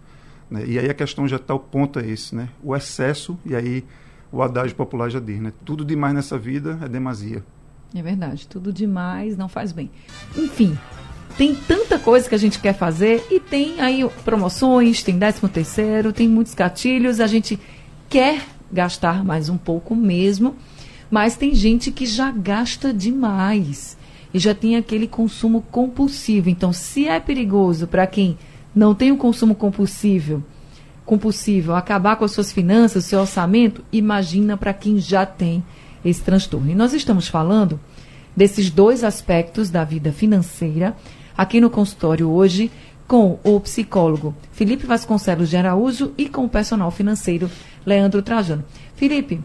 Né? 0.51 0.65
E 0.67 0.79
aí 0.79 0.89
a 0.89 0.95
questão 0.95 1.27
já 1.27 1.37
está, 1.37 1.55
o 1.55 1.59
ponto 1.59 1.99
é 1.99 2.07
esse, 2.09 2.35
né? 2.35 2.49
O 2.63 2.75
excesso, 2.75 3.39
e 3.45 3.55
aí 3.55 3.85
o 4.31 4.43
adágio 4.43 4.77
popular 4.77 5.11
já 5.11 5.21
diz, 5.21 5.41
né? 5.41 5.53
Tudo 5.65 5.85
demais 5.85 6.15
nessa 6.15 6.39
vida 6.39 6.79
é 6.83 6.89
demasia. 6.89 7.45
É 7.95 8.03
verdade, 8.03 8.47
tudo 8.47 8.73
demais 8.73 9.37
não 9.37 9.49
faz 9.49 9.73
bem. 9.73 9.91
Enfim, 10.37 10.77
tem 11.37 11.55
tanta 11.55 11.99
coisa 11.99 12.29
que 12.29 12.35
a 12.35 12.39
gente 12.39 12.59
quer 12.59 12.73
fazer 12.73 13.25
e 13.31 13.39
tem 13.39 13.81
aí 13.81 14.09
promoções, 14.25 15.03
tem 15.03 15.19
13 15.19 15.49
terceiro, 15.49 16.13
tem 16.13 16.29
muitos 16.29 16.55
gatilhos, 16.55 17.21
a 17.21 17.27
gente 17.27 17.59
quer 18.09 18.43
gastar 18.73 19.25
mais 19.25 19.49
um 19.49 19.57
pouco 19.57 19.95
mesmo, 19.95 20.57
mas 21.11 21.37
tem 21.37 21.55
gente 21.55 21.91
que 21.91 22.07
já 22.07 22.31
gasta 22.31 22.93
demais 22.93 23.97
e 24.33 24.39
já 24.39 24.55
tem 24.55 24.77
aquele 24.77 25.07
consumo 25.07 25.63
compulsivo. 25.71 26.49
Então, 26.49 26.73
se 26.73 27.07
é 27.07 27.19
perigoso 27.21 27.87
para 27.87 28.07
quem 28.07 28.37
não 28.75 28.95
tem 28.95 29.13
o 29.13 29.17
consumo 29.17 29.55
compulsivo, 29.55 30.45
compulsivo, 31.05 31.73
acabar 31.73 32.17
com 32.17 32.25
as 32.25 32.33
suas 32.33 32.53
finanças, 32.53 33.05
seu 33.05 33.21
orçamento, 33.21 33.83
imagina 33.93 34.57
para 34.57 34.75
quem 34.75 34.99
já 34.99 35.25
tem 35.25 35.65
esse 36.05 36.21
transtorno. 36.21 36.71
E 36.71 36.75
nós 36.75 36.93
estamos 36.93 37.29
falando 37.29 37.81
desses 38.37 38.69
dois 38.71 39.03
aspectos 39.03 39.71
da 39.71 39.85
vida 39.85 40.13
financeira 40.13 40.95
aqui 41.37 41.61
no 41.61 41.71
consultório 41.71 42.29
hoje 42.29 42.71
com 43.07 43.39
o 43.45 43.61
psicólogo 43.61 44.35
Felipe 44.53 44.87
Vasconcelos 44.87 45.49
de 45.49 45.57
Araújo 45.57 46.13
e 46.19 46.29
com 46.29 46.45
o 46.45 46.49
personal 46.49 46.91
financeiro 46.91 47.51
Leandro 47.85 48.23
Trajano. 48.23 48.65
Felipe, 48.97 49.41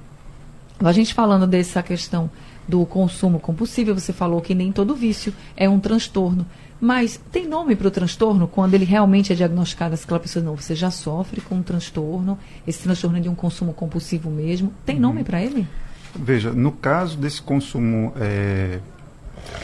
a 0.80 0.92
gente 0.92 1.14
falando 1.14 1.46
dessa 1.46 1.84
questão 1.84 2.30
do 2.68 2.86
consumo 2.86 3.40
compulsivo, 3.40 3.94
você 3.94 4.14
falou 4.14 4.42
que 4.42 4.56
nem 4.56 4.72
todo 4.72 4.96
vício 4.96 5.34
é 5.56 5.70
um 5.70 5.80
transtorno. 5.80 6.46
Mas 6.80 7.20
tem 7.32 7.48
nome 7.48 7.76
para 7.76 7.88
o 7.88 7.92
transtorno 7.92 8.48
quando 8.48 8.74
ele 8.74 8.86
realmente 8.86 9.32
é 9.32 9.36
diagnosticado? 9.36 9.94
Aquela 9.94 10.20
pessoa, 10.20 10.44
não, 10.44 10.56
você 10.56 10.74
já 10.74 10.90
sofre 10.90 11.40
com 11.40 11.56
um 11.56 11.62
transtorno, 11.62 12.40
esse 12.66 12.82
transtorno 12.82 13.18
é 13.18 13.22
de 13.22 13.30
um 13.30 13.36
consumo 13.36 13.72
compulsivo 13.72 14.32
mesmo. 14.32 14.74
Tem 14.84 14.96
uhum. 14.96 15.02
nome 15.02 15.24
para 15.24 15.44
ele? 15.44 15.68
Veja, 16.16 16.52
no 16.52 16.72
caso 16.72 17.18
desse 17.18 17.42
consumo 17.42 18.14
é, 18.20 18.80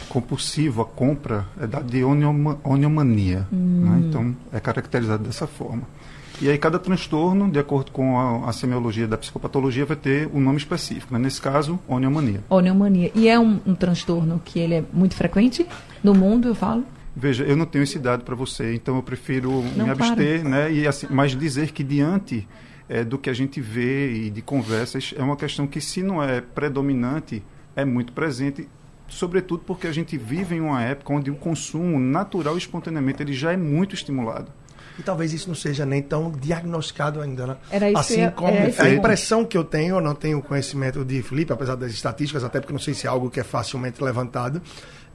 compulsivo, 0.09 0.81
a 0.81 0.85
compra 0.85 1.45
é 1.59 1.67
da 1.67 1.81
de 1.81 2.03
oniomania. 2.03 3.47
Hum. 3.51 3.83
Né? 3.85 4.07
Então, 4.07 4.35
é 4.51 4.59
caracterizado 4.59 5.23
dessa 5.23 5.47
forma. 5.47 5.83
E 6.39 6.49
aí 6.49 6.57
cada 6.57 6.77
transtorno, 6.77 7.49
de 7.49 7.57
acordo 7.57 7.91
com 7.91 8.19
a, 8.19 8.49
a 8.49 8.53
semiologia 8.53 9.07
da 9.07 9.17
psicopatologia, 9.17 9.85
vai 9.85 9.97
ter 9.97 10.29
um 10.31 10.39
nome 10.39 10.57
específico. 10.57 11.11
Né? 11.13 11.19
Nesse 11.19 11.41
caso, 11.41 11.79
oniomania. 11.87 12.43
Oniomania. 12.49 13.11
E 13.15 13.27
é 13.27 13.39
um, 13.39 13.59
um 13.65 13.73
transtorno 13.73 14.39
que 14.45 14.59
ele 14.59 14.75
é 14.75 14.83
muito 14.93 15.15
frequente 15.15 15.65
no 16.03 16.13
mundo, 16.13 16.49
eu 16.49 16.55
falo? 16.55 16.83
Veja, 17.15 17.43
eu 17.43 17.57
não 17.57 17.65
tenho 17.65 17.81
esse 17.81 17.97
dado 17.97 18.23
para 18.23 18.35
você, 18.35 18.75
então 18.75 18.95
eu 18.95 19.01
prefiro 19.01 19.63
não 19.75 19.85
me 19.85 19.91
abster, 19.91 20.41
para. 20.41 20.49
né? 20.49 20.71
E 20.71 20.85
assim, 20.85 21.07
mas 21.09 21.35
dizer 21.35 21.71
que 21.71 21.83
diante 21.83 22.47
é, 22.87 23.03
do 23.03 23.17
que 23.17 23.31
a 23.31 23.33
gente 23.33 23.59
vê 23.59 24.13
e 24.13 24.29
de 24.29 24.43
conversas 24.43 25.15
é 25.17 25.23
uma 25.23 25.35
questão 25.35 25.65
que 25.65 25.81
se 25.81 26.03
não 26.03 26.21
é 26.21 26.41
predominante, 26.41 27.41
é 27.75 27.83
muito 27.83 28.13
presente, 28.13 28.69
sobretudo 29.07 29.63
porque 29.65 29.87
a 29.87 29.91
gente 29.91 30.17
vive 30.17 30.55
em 30.55 30.61
uma 30.61 30.83
época 30.83 31.13
onde 31.13 31.31
o 31.31 31.35
consumo 31.35 31.99
natural 31.99 32.55
e 32.55 32.57
espontaneamente 32.57 33.21
ele 33.21 33.33
já 33.33 33.51
é 33.51 33.57
muito 33.57 33.95
estimulado. 33.95 34.51
E 34.99 35.03
talvez 35.03 35.31
isso 35.31 35.47
não 35.47 35.55
seja 35.55 35.85
nem 35.85 36.01
tão 36.01 36.31
diagnosticado 36.31 37.21
ainda, 37.21 37.45
né? 37.45 37.57
Era 37.69 37.89
isso 37.89 37.99
assim 37.99 38.29
como 38.31 38.57
a 38.79 38.89
impressão 38.89 39.45
que 39.45 39.55
eu 39.55 39.63
tenho, 39.63 39.97
eu 39.97 40.01
não 40.01 40.15
tenho 40.15 40.41
conhecimento 40.41 41.05
de 41.05 41.21
Felipe, 41.21 41.53
apesar 41.53 41.75
das 41.75 41.91
estatísticas, 41.91 42.43
até 42.43 42.59
porque 42.59 42.73
não 42.73 42.79
sei 42.79 42.95
se 42.95 43.05
é 43.05 43.09
algo 43.09 43.29
que 43.29 43.39
é 43.39 43.43
facilmente 43.43 44.03
levantado. 44.03 44.61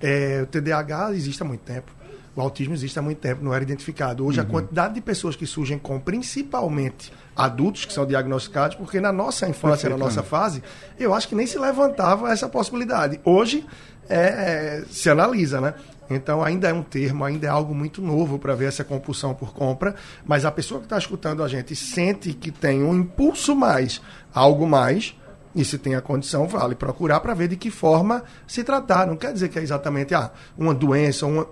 É, 0.00 0.42
o 0.42 0.46
TDAH 0.46 1.12
existe 1.14 1.42
há 1.42 1.44
muito 1.44 1.62
tempo. 1.62 1.92
O 2.34 2.40
autismo 2.40 2.72
existe 2.72 2.98
há 2.98 3.02
muito 3.02 3.18
tempo, 3.18 3.44
não 3.44 3.52
era 3.52 3.62
identificado. 3.62 4.24
Hoje, 4.24 4.40
uhum. 4.40 4.46
a 4.46 4.48
quantidade 4.48 4.94
de 4.94 5.00
pessoas 5.00 5.36
que 5.36 5.46
surgem 5.46 5.78
com, 5.78 6.00
principalmente 6.00 7.12
adultos 7.36 7.84
que 7.84 7.92
são 7.92 8.06
diagnosticados, 8.06 8.76
porque 8.76 9.00
na 9.00 9.12
nossa 9.12 9.48
infância, 9.48 9.88
Perfeito, 9.88 9.98
na 9.98 10.04
nossa 10.04 10.22
fase, 10.22 10.62
eu 10.98 11.14
acho 11.14 11.28
que 11.28 11.34
nem 11.34 11.46
se 11.46 11.58
levantava 11.58 12.30
essa 12.30 12.48
possibilidade. 12.48 13.20
Hoje, 13.24 13.66
é, 14.08 14.16
é, 14.16 14.84
se 14.90 15.10
analisa, 15.10 15.60
né? 15.60 15.74
Então 16.10 16.42
ainda 16.42 16.68
é 16.68 16.72
um 16.72 16.82
termo, 16.82 17.24
ainda 17.24 17.46
é 17.46 17.50
algo 17.50 17.74
muito 17.74 18.02
novo 18.02 18.38
para 18.38 18.54
ver 18.54 18.66
essa 18.66 18.84
compulsão 18.84 19.34
por 19.34 19.54
compra, 19.54 19.94
mas 20.24 20.44
a 20.44 20.50
pessoa 20.50 20.80
que 20.80 20.86
está 20.86 20.98
escutando 20.98 21.42
a 21.42 21.48
gente 21.48 21.74
sente 21.74 22.32
que 22.34 22.50
tem 22.50 22.82
um 22.82 22.94
impulso 22.94 23.54
mais, 23.54 24.02
algo 24.34 24.66
mais, 24.66 25.16
e 25.54 25.64
se 25.64 25.78
tem 25.78 25.94
a 25.94 26.00
condição, 26.00 26.46
vale 26.46 26.74
procurar 26.74 27.20
para 27.20 27.34
ver 27.34 27.48
de 27.48 27.56
que 27.56 27.70
forma 27.70 28.24
se 28.46 28.64
tratar. 28.64 29.06
Não 29.06 29.16
quer 29.16 29.32
dizer 29.32 29.48
que 29.48 29.58
é 29.58 29.62
exatamente 29.62 30.14
ah, 30.14 30.30
uma 30.56 30.74
doença, 30.74 31.26
uma, 31.26 31.46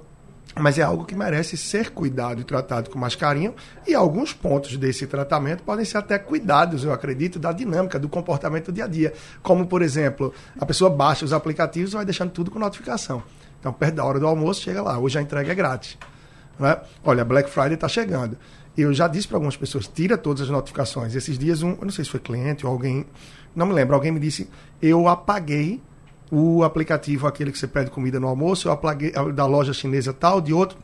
mas 0.59 0.78
é 0.78 0.83
algo 0.83 1.04
que 1.04 1.14
merece 1.14 1.57
ser 1.57 1.90
cuidado 1.90 2.40
e 2.40 2.45
tratado 2.45 2.90
com 2.90 2.99
mais 2.99 3.14
carinho. 3.14 3.54
E 3.87 3.95
alguns 3.95 4.33
pontos 4.33 4.76
desse 4.76 5.07
tratamento 5.07 5.62
podem 5.62 5.85
ser 5.85 5.99
até 5.99 6.19
cuidados, 6.19 6.85
eu 6.85 6.92
acredito, 6.92 7.38
da 7.38 7.52
dinâmica, 7.52 7.99
do 7.99 8.09
comportamento 8.09 8.66
do 8.66 8.73
dia 8.73 8.85
a 8.85 8.88
dia. 8.88 9.12
Como, 9.42 9.66
por 9.66 9.83
exemplo, 9.83 10.33
a 10.59 10.66
pessoa 10.66 10.90
baixa 10.90 11.25
os 11.25 11.33
aplicativos 11.33 11.92
e 11.92 11.97
vai 11.97 12.04
deixando 12.04 12.30
tudo 12.30 12.50
com 12.50 12.59
notificação. 12.59 13.23
Então, 13.59 13.73
perto 13.73 13.95
da 13.95 14.04
hora 14.04 14.19
do 14.19 14.26
almoço, 14.26 14.62
chega 14.62 14.83
lá. 14.83 14.99
Hoje 14.99 15.19
a 15.19 15.23
entrega 15.23 15.52
é 15.52 15.54
grátis. 15.54 15.97
Né? 16.59 16.76
Olha, 17.04 17.25
Black 17.25 17.49
Friday 17.49 17.75
está 17.75 17.88
chegando. 17.88 18.37
Eu 18.76 18.92
já 18.92 19.09
disse 19.09 19.28
para 19.28 19.37
algumas 19.37 19.57
pessoas, 19.57 19.87
tira 19.87 20.16
todas 20.16 20.42
as 20.42 20.49
notificações. 20.49 21.14
Esses 21.14 21.38
dias, 21.38 21.62
um, 21.62 21.71
eu 21.73 21.83
não 21.83 21.90
sei 21.90 22.04
se 22.04 22.11
foi 22.11 22.21
cliente 22.21 22.64
ou 22.64 22.73
alguém, 22.73 23.04
não 23.54 23.66
me 23.66 23.73
lembro, 23.73 23.95
alguém 23.95 24.12
me 24.12 24.21
disse, 24.21 24.49
eu 24.80 25.09
apaguei 25.09 25.83
o 26.30 26.62
aplicativo, 26.62 27.26
aquele 27.26 27.50
que 27.50 27.58
você 27.58 27.66
pede 27.66 27.90
comida 27.90 28.20
no 28.20 28.28
almoço, 28.28 28.68
eu 28.68 28.72
apaguei 28.72 29.12
da 29.34 29.46
loja 29.46 29.72
chinesa 29.72 30.12
tal, 30.12 30.40
de 30.40 30.52
outro, 30.52 30.78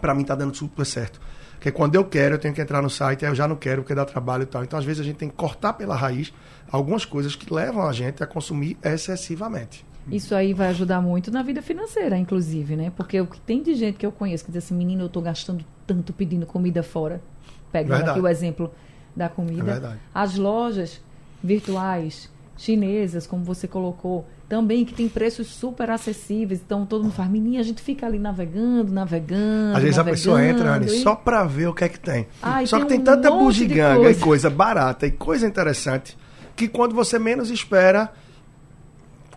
para 0.00 0.14
mim 0.14 0.22
está 0.22 0.34
dando 0.34 0.54
super 0.54 0.84
certo. 0.84 1.20
Porque 1.54 1.70
quando 1.70 1.94
eu 1.94 2.04
quero, 2.04 2.34
eu 2.34 2.38
tenho 2.38 2.52
que 2.52 2.60
entrar 2.60 2.82
no 2.82 2.90
site, 2.90 3.24
aí 3.24 3.30
eu 3.30 3.34
já 3.36 3.46
não 3.46 3.54
quero 3.54 3.82
porque 3.82 3.94
dá 3.94 4.04
trabalho 4.04 4.42
e 4.42 4.46
tal. 4.46 4.64
Então, 4.64 4.76
às 4.76 4.84
vezes, 4.84 5.00
a 5.00 5.04
gente 5.04 5.16
tem 5.16 5.28
que 5.28 5.36
cortar 5.36 5.74
pela 5.74 5.94
raiz 5.94 6.32
algumas 6.70 7.04
coisas 7.04 7.36
que 7.36 7.54
levam 7.54 7.86
a 7.86 7.92
gente 7.92 8.20
a 8.20 8.26
consumir 8.26 8.76
excessivamente. 8.82 9.86
Isso 10.10 10.34
aí 10.34 10.52
vai 10.52 10.68
ajudar 10.68 11.00
muito 11.00 11.30
na 11.30 11.40
vida 11.42 11.62
financeira, 11.62 12.18
inclusive, 12.18 12.74
né? 12.74 12.92
Porque 12.96 13.20
o 13.20 13.26
que 13.26 13.40
tem 13.40 13.62
de 13.62 13.74
gente 13.74 13.96
que 13.96 14.04
eu 14.04 14.10
conheço 14.10 14.44
que 14.44 14.50
diz 14.50 14.64
assim, 14.64 14.74
menino, 14.74 15.02
eu 15.02 15.06
estou 15.06 15.22
gastando 15.22 15.64
tanto 15.86 16.12
pedindo 16.12 16.44
comida 16.46 16.82
fora. 16.82 17.22
Pegando 17.70 18.10
aqui 18.10 18.18
o 18.18 18.26
exemplo 18.26 18.72
da 19.14 19.28
comida. 19.28 19.94
É 19.94 19.98
As 20.12 20.36
lojas 20.36 21.00
virtuais 21.42 22.28
chinesas, 22.56 23.26
como 23.26 23.44
você 23.44 23.68
colocou, 23.68 24.26
também 24.52 24.84
que 24.84 24.92
tem 24.92 25.08
preços 25.08 25.46
super 25.46 25.88
acessíveis. 25.88 26.60
Então 26.62 26.84
todo 26.84 27.04
mundo 27.04 27.14
faz, 27.14 27.30
menina, 27.30 27.60
a 27.60 27.62
gente 27.62 27.80
fica 27.80 28.04
ali 28.04 28.18
navegando, 28.18 28.92
navegando. 28.92 29.74
Às 29.78 29.82
vezes 29.82 29.96
navegando, 29.96 30.00
a 30.00 30.12
pessoa 30.12 30.44
entra, 30.44 30.74
Anny, 30.74 30.86
e... 30.88 31.02
só 31.02 31.14
para 31.14 31.42
ver 31.44 31.68
o 31.68 31.72
que 31.72 31.84
é 31.84 31.88
que 31.88 31.98
tem. 31.98 32.26
Só 32.66 32.76
tem 32.76 32.80
que 32.80 32.92
tem 32.92 33.00
um 33.00 33.02
tanta 33.02 33.30
bugiganga 33.30 34.00
coisa. 34.00 34.20
e 34.20 34.22
coisa 34.22 34.50
barata 34.50 35.06
e 35.06 35.10
coisa 35.10 35.46
interessante 35.46 36.18
que 36.54 36.68
quando 36.68 36.94
você 36.94 37.18
menos 37.18 37.50
espera, 37.50 38.12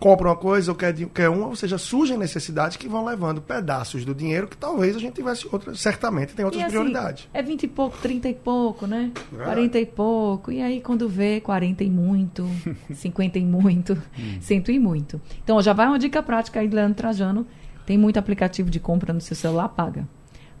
compra 0.00 0.28
uma 0.28 0.36
coisa 0.36 0.70
ou 0.70 0.76
quer, 0.76 0.94
quer 0.94 1.28
uma, 1.28 1.46
ou 1.46 1.56
seja, 1.56 1.78
surgem 1.78 2.18
necessidades 2.18 2.76
que 2.76 2.88
vão 2.88 3.04
levando 3.04 3.40
pedaços 3.40 4.04
do 4.04 4.14
dinheiro 4.14 4.46
que 4.46 4.56
talvez 4.56 4.96
a 4.96 4.98
gente 4.98 5.14
tivesse 5.14 5.46
outras, 5.50 5.80
certamente 5.80 6.34
tem 6.34 6.44
outras 6.44 6.62
e, 6.62 6.64
assim, 6.64 6.74
prioridades. 6.74 7.28
É 7.32 7.42
20 7.42 7.62
e 7.62 7.68
pouco, 7.68 7.98
30 7.98 8.28
e 8.28 8.34
pouco, 8.34 8.86
né? 8.86 9.12
É. 9.38 9.44
40 9.44 9.78
e 9.78 9.86
pouco. 9.86 10.52
E 10.52 10.62
aí 10.62 10.80
quando 10.80 11.08
vê 11.08 11.40
40 11.40 11.84
e 11.84 11.90
muito, 11.90 12.48
50 12.94 13.38
e 13.38 13.44
muito, 13.44 14.00
100 14.40 14.64
e 14.68 14.78
muito. 14.78 15.20
Então 15.42 15.60
já 15.62 15.72
vai 15.72 15.86
uma 15.86 15.98
dica 15.98 16.22
prática 16.22 16.60
aí, 16.60 16.68
Leandro 16.68 16.94
Trajano. 16.96 17.46
Tem 17.84 17.96
muito 17.96 18.18
aplicativo 18.18 18.68
de 18.68 18.80
compra 18.80 19.12
no 19.12 19.20
seu 19.20 19.36
celular, 19.36 19.68
paga. 19.68 20.08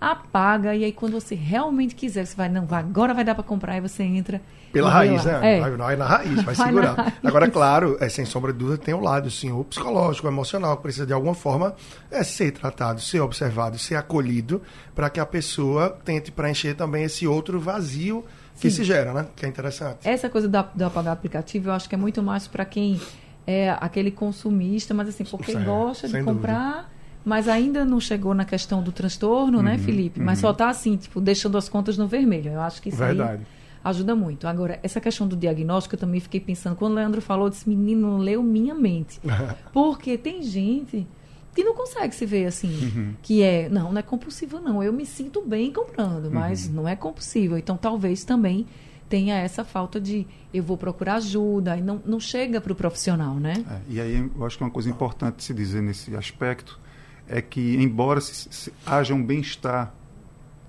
Apaga 0.00 0.74
e 0.74 0.84
aí 0.84 0.92
quando 0.92 1.12
você 1.12 1.34
realmente 1.34 1.94
quiser, 1.94 2.26
você 2.26 2.36
vai, 2.36 2.48
não, 2.48 2.66
agora 2.70 3.14
vai 3.14 3.24
dar 3.24 3.34
para 3.34 3.44
comprar, 3.44 3.72
aí 3.74 3.80
você 3.80 4.02
entra 4.02 4.40
pela 4.76 4.90
raiz, 4.90 5.24
né? 5.24 5.56
É. 5.56 5.60
Vai, 5.60 5.70
vai, 5.70 5.96
na 5.96 6.04
raiz, 6.04 6.34
vai, 6.42 6.44
vai 6.54 6.66
segurar. 6.66 6.94
Raiz. 6.94 7.14
Agora, 7.24 7.50
claro, 7.50 7.96
é, 7.98 8.08
sem 8.10 8.26
sombra 8.26 8.52
de 8.52 8.58
dúvida, 8.58 8.76
tem 8.76 8.92
o 8.92 8.98
um 8.98 9.00
lado, 9.00 9.30
sim, 9.30 9.50
o 9.50 9.64
psicológico, 9.64 10.26
o 10.26 10.30
emocional, 10.30 10.76
que 10.76 10.82
precisa 10.82 11.06
de 11.06 11.14
alguma 11.14 11.34
forma 11.34 11.74
é, 12.10 12.22
ser 12.22 12.52
tratado, 12.52 13.00
ser 13.00 13.20
observado, 13.20 13.78
ser 13.78 13.94
acolhido, 13.94 14.60
para 14.94 15.08
que 15.08 15.18
a 15.18 15.24
pessoa 15.24 15.98
tente 16.04 16.30
preencher 16.30 16.74
também 16.74 17.04
esse 17.04 17.26
outro 17.26 17.58
vazio 17.58 18.22
que 18.60 18.70
sim. 18.70 18.76
se 18.76 18.84
gera, 18.84 19.14
né? 19.14 19.26
Que 19.34 19.46
é 19.46 19.48
interessante. 19.48 20.06
Essa 20.06 20.28
coisa 20.28 20.46
do, 20.46 20.64
do 20.74 20.84
apagar 20.84 21.14
aplicativo, 21.14 21.70
eu 21.70 21.72
acho 21.72 21.88
que 21.88 21.94
é 21.94 21.98
muito 21.98 22.22
mais 22.22 22.46
para 22.46 22.64
quem 22.66 23.00
é 23.46 23.70
aquele 23.80 24.10
consumista, 24.10 24.92
mas 24.92 25.08
assim, 25.08 25.24
porque 25.24 25.52
Sim, 25.52 25.64
gosta 25.64 26.06
de 26.06 26.22
comprar. 26.22 26.82
Dúvida 26.82 26.95
mas 27.26 27.48
ainda 27.48 27.84
não 27.84 27.98
chegou 27.98 28.32
na 28.32 28.44
questão 28.44 28.80
do 28.80 28.92
transtorno, 28.92 29.60
né, 29.60 29.72
uhum, 29.72 29.76
né, 29.78 29.82
Felipe? 29.82 30.20
Uhum. 30.20 30.26
Mas 30.26 30.38
só 30.38 30.52
está 30.52 30.70
assim, 30.70 30.96
tipo, 30.96 31.20
deixando 31.20 31.58
as 31.58 31.68
contas 31.68 31.98
no 31.98 32.06
vermelho. 32.06 32.52
Eu 32.52 32.60
acho 32.60 32.80
que 32.80 32.88
isso 32.88 32.98
Verdade. 32.98 33.40
aí 33.40 33.46
ajuda 33.82 34.14
muito. 34.14 34.46
Agora, 34.46 34.78
essa 34.80 35.00
questão 35.00 35.26
do 35.26 35.36
diagnóstico, 35.36 35.96
eu 35.96 35.98
também 35.98 36.20
fiquei 36.20 36.38
pensando, 36.38 36.76
quando 36.76 36.92
o 36.92 36.94
Leandro 36.94 37.20
falou, 37.20 37.50
desse 37.50 37.68
menino 37.68 38.16
leu 38.16 38.44
minha 38.44 38.76
mente. 38.76 39.20
Porque 39.74 40.16
tem 40.16 40.40
gente 40.40 41.04
que 41.52 41.64
não 41.64 41.74
consegue 41.74 42.14
se 42.14 42.24
ver 42.24 42.46
assim, 42.46 42.68
uhum. 42.68 43.14
que 43.20 43.42
é, 43.42 43.68
não, 43.68 43.90
não 43.90 43.98
é 43.98 44.02
compulsivo 44.02 44.60
não, 44.60 44.80
eu 44.80 44.92
me 44.92 45.04
sinto 45.04 45.42
bem 45.42 45.72
comprando, 45.72 46.30
mas 46.30 46.68
uhum. 46.68 46.74
não 46.74 46.88
é 46.88 46.94
compulsivo. 46.94 47.56
Então, 47.56 47.76
talvez 47.76 48.22
também 48.22 48.66
tenha 49.08 49.34
essa 49.36 49.64
falta 49.64 50.00
de 50.00 50.24
eu 50.54 50.62
vou 50.62 50.76
procurar 50.76 51.16
ajuda 51.16 51.76
e 51.76 51.82
não, 51.82 52.00
não 52.06 52.20
chega 52.20 52.60
para 52.60 52.72
o 52.72 52.76
profissional, 52.76 53.34
né? 53.34 53.64
É, 53.68 53.80
e 53.88 54.00
aí 54.00 54.30
eu 54.32 54.46
acho 54.46 54.56
que 54.56 54.62
uma 54.62 54.70
coisa 54.70 54.88
importante 54.88 55.42
se 55.42 55.52
dizer 55.52 55.82
nesse 55.82 56.14
aspecto 56.14 56.85
é 57.28 57.40
que, 57.40 57.76
embora 57.76 58.20
se, 58.20 58.48
se 58.50 58.72
haja 58.84 59.14
um 59.14 59.22
bem-estar 59.22 59.92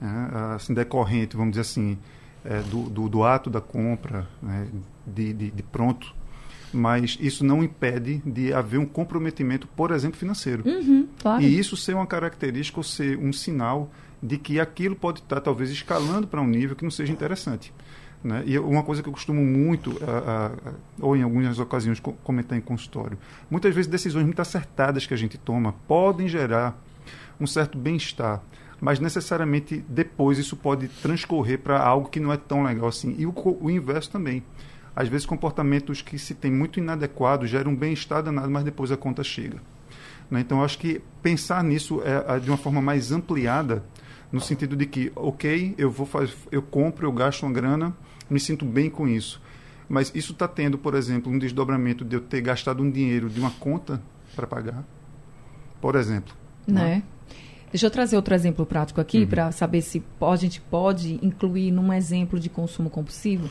né, 0.01 0.29
assim, 0.55 0.73
decorrente, 0.73 1.35
vamos 1.35 1.51
dizer 1.51 1.61
assim, 1.61 1.97
é, 2.43 2.61
do, 2.61 2.89
do, 2.89 3.09
do, 3.09 3.23
ato 3.23 3.49
da 3.49 3.61
compra, 3.61 4.27
né, 4.41 4.67
de, 5.05 5.33
de, 5.33 5.51
de, 5.51 5.63
pronto, 5.63 6.15
mas 6.73 7.17
isso 7.19 7.43
não 7.43 7.63
impede 7.63 8.21
de 8.25 8.53
haver 8.53 8.79
um 8.79 8.85
comprometimento, 8.85 9.67
por 9.67 9.91
exemplo, 9.91 10.17
financeiro. 10.17 10.63
Uhum, 10.65 11.07
claro. 11.19 11.41
E 11.41 11.57
isso 11.57 11.77
ser 11.77 11.93
uma 11.93 12.07
característica 12.07 12.79
ou 12.79 12.83
ser 12.83 13.17
um 13.17 13.31
sinal 13.31 13.91
de 14.21 14.37
que 14.37 14.59
aquilo 14.59 14.95
pode 14.95 15.19
estar 15.19 15.39
talvez 15.41 15.69
escalando 15.69 16.27
para 16.27 16.41
um 16.41 16.47
nível 16.47 16.75
que 16.75 16.83
não 16.83 16.91
seja 16.91 17.11
interessante. 17.11 17.73
Né? 18.27 18.43
E 18.45 18.59
uma 18.59 18.83
coisa 18.83 19.01
que 19.01 19.07
eu 19.07 19.13
costumo 19.13 19.41
muito, 19.41 19.97
ou 20.99 21.15
em 21.15 21.23
algumas 21.23 21.57
ocasiões, 21.59 21.97
comentar 22.25 22.57
em 22.57 22.61
consultório, 22.61 23.17
muitas 23.49 23.73
vezes 23.73 23.89
decisões 23.89 24.25
muito 24.25 24.41
acertadas 24.41 25.05
que 25.05 25.13
a 25.13 25.17
gente 25.17 25.37
toma 25.37 25.73
podem 25.87 26.27
gerar 26.27 26.77
um 27.39 27.47
certo 27.47 27.77
bem-estar, 27.77 28.43
mas 28.81 28.99
necessariamente 28.99 29.81
depois 29.87 30.37
isso 30.37 30.57
pode 30.57 30.89
transcorrer 30.89 31.59
para 31.59 31.81
algo 31.81 32.09
que 32.09 32.19
não 32.19 32.33
é 32.33 32.37
tão 32.37 32.63
legal 32.63 32.89
assim. 32.89 33.15
E 33.17 33.25
o, 33.25 33.33
o 33.61 33.71
inverso 33.71 34.11
também. 34.11 34.43
Às 34.93 35.07
vezes 35.07 35.25
comportamentos 35.25 36.01
que 36.01 36.19
se 36.19 36.35
tem 36.35 36.51
muito 36.51 36.79
inadequados 36.79 37.49
geram 37.49 37.71
um 37.71 37.75
bem-estar 37.75 38.21
danado, 38.21 38.49
mas 38.49 38.65
depois 38.65 38.91
a 38.91 38.97
conta 38.97 39.23
chega. 39.23 39.61
Né? 40.29 40.41
Então, 40.41 40.61
acho 40.61 40.77
que 40.77 41.01
pensar 41.21 41.63
nisso 41.63 42.01
é, 42.03 42.35
é 42.35 42.39
de 42.39 42.49
uma 42.49 42.57
forma 42.57 42.81
mais 42.81 43.09
ampliada 43.13 43.85
no 44.29 44.41
sentido 44.41 44.75
de 44.75 44.85
que, 44.85 45.13
ok, 45.15 45.75
eu 45.77 45.89
vou 45.89 46.09
eu 46.51 46.61
compro, 46.61 47.07
eu 47.07 47.11
gasto 47.13 47.43
uma 47.43 47.53
grana, 47.53 47.95
me 48.29 48.39
sinto 48.39 48.65
bem 48.65 48.89
com 48.89 49.07
isso. 49.07 49.41
Mas 49.89 50.11
isso 50.13 50.33
está 50.33 50.47
tendo, 50.47 50.77
por 50.77 50.95
exemplo, 50.95 51.31
um 51.31 51.39
desdobramento 51.39 52.03
de 52.03 52.15
eu 52.15 52.21
ter 52.21 52.41
gastado 52.41 52.83
um 52.83 52.91
dinheiro 52.91 53.29
de 53.29 53.39
uma 53.39 53.51
conta 53.51 54.01
para 54.35 54.45
pagar, 54.45 54.83
por 55.79 55.95
exemplo. 55.95 56.33
Né? 56.67 56.83
né? 56.83 57.03
Deixa 57.71 57.85
eu 57.85 57.91
trazer 57.91 58.15
outro 58.15 58.33
exemplo 58.33 58.65
prático 58.65 58.99
aqui 59.01 59.19
uhum. 59.19 59.27
para 59.27 59.51
saber 59.51 59.81
se 59.81 60.03
a 60.21 60.35
gente 60.35 60.61
pode 60.61 61.19
incluir 61.21 61.71
num 61.71 61.91
exemplo 61.93 62.39
de 62.39 62.49
consumo 62.49 62.89
compulsivo. 62.89 63.49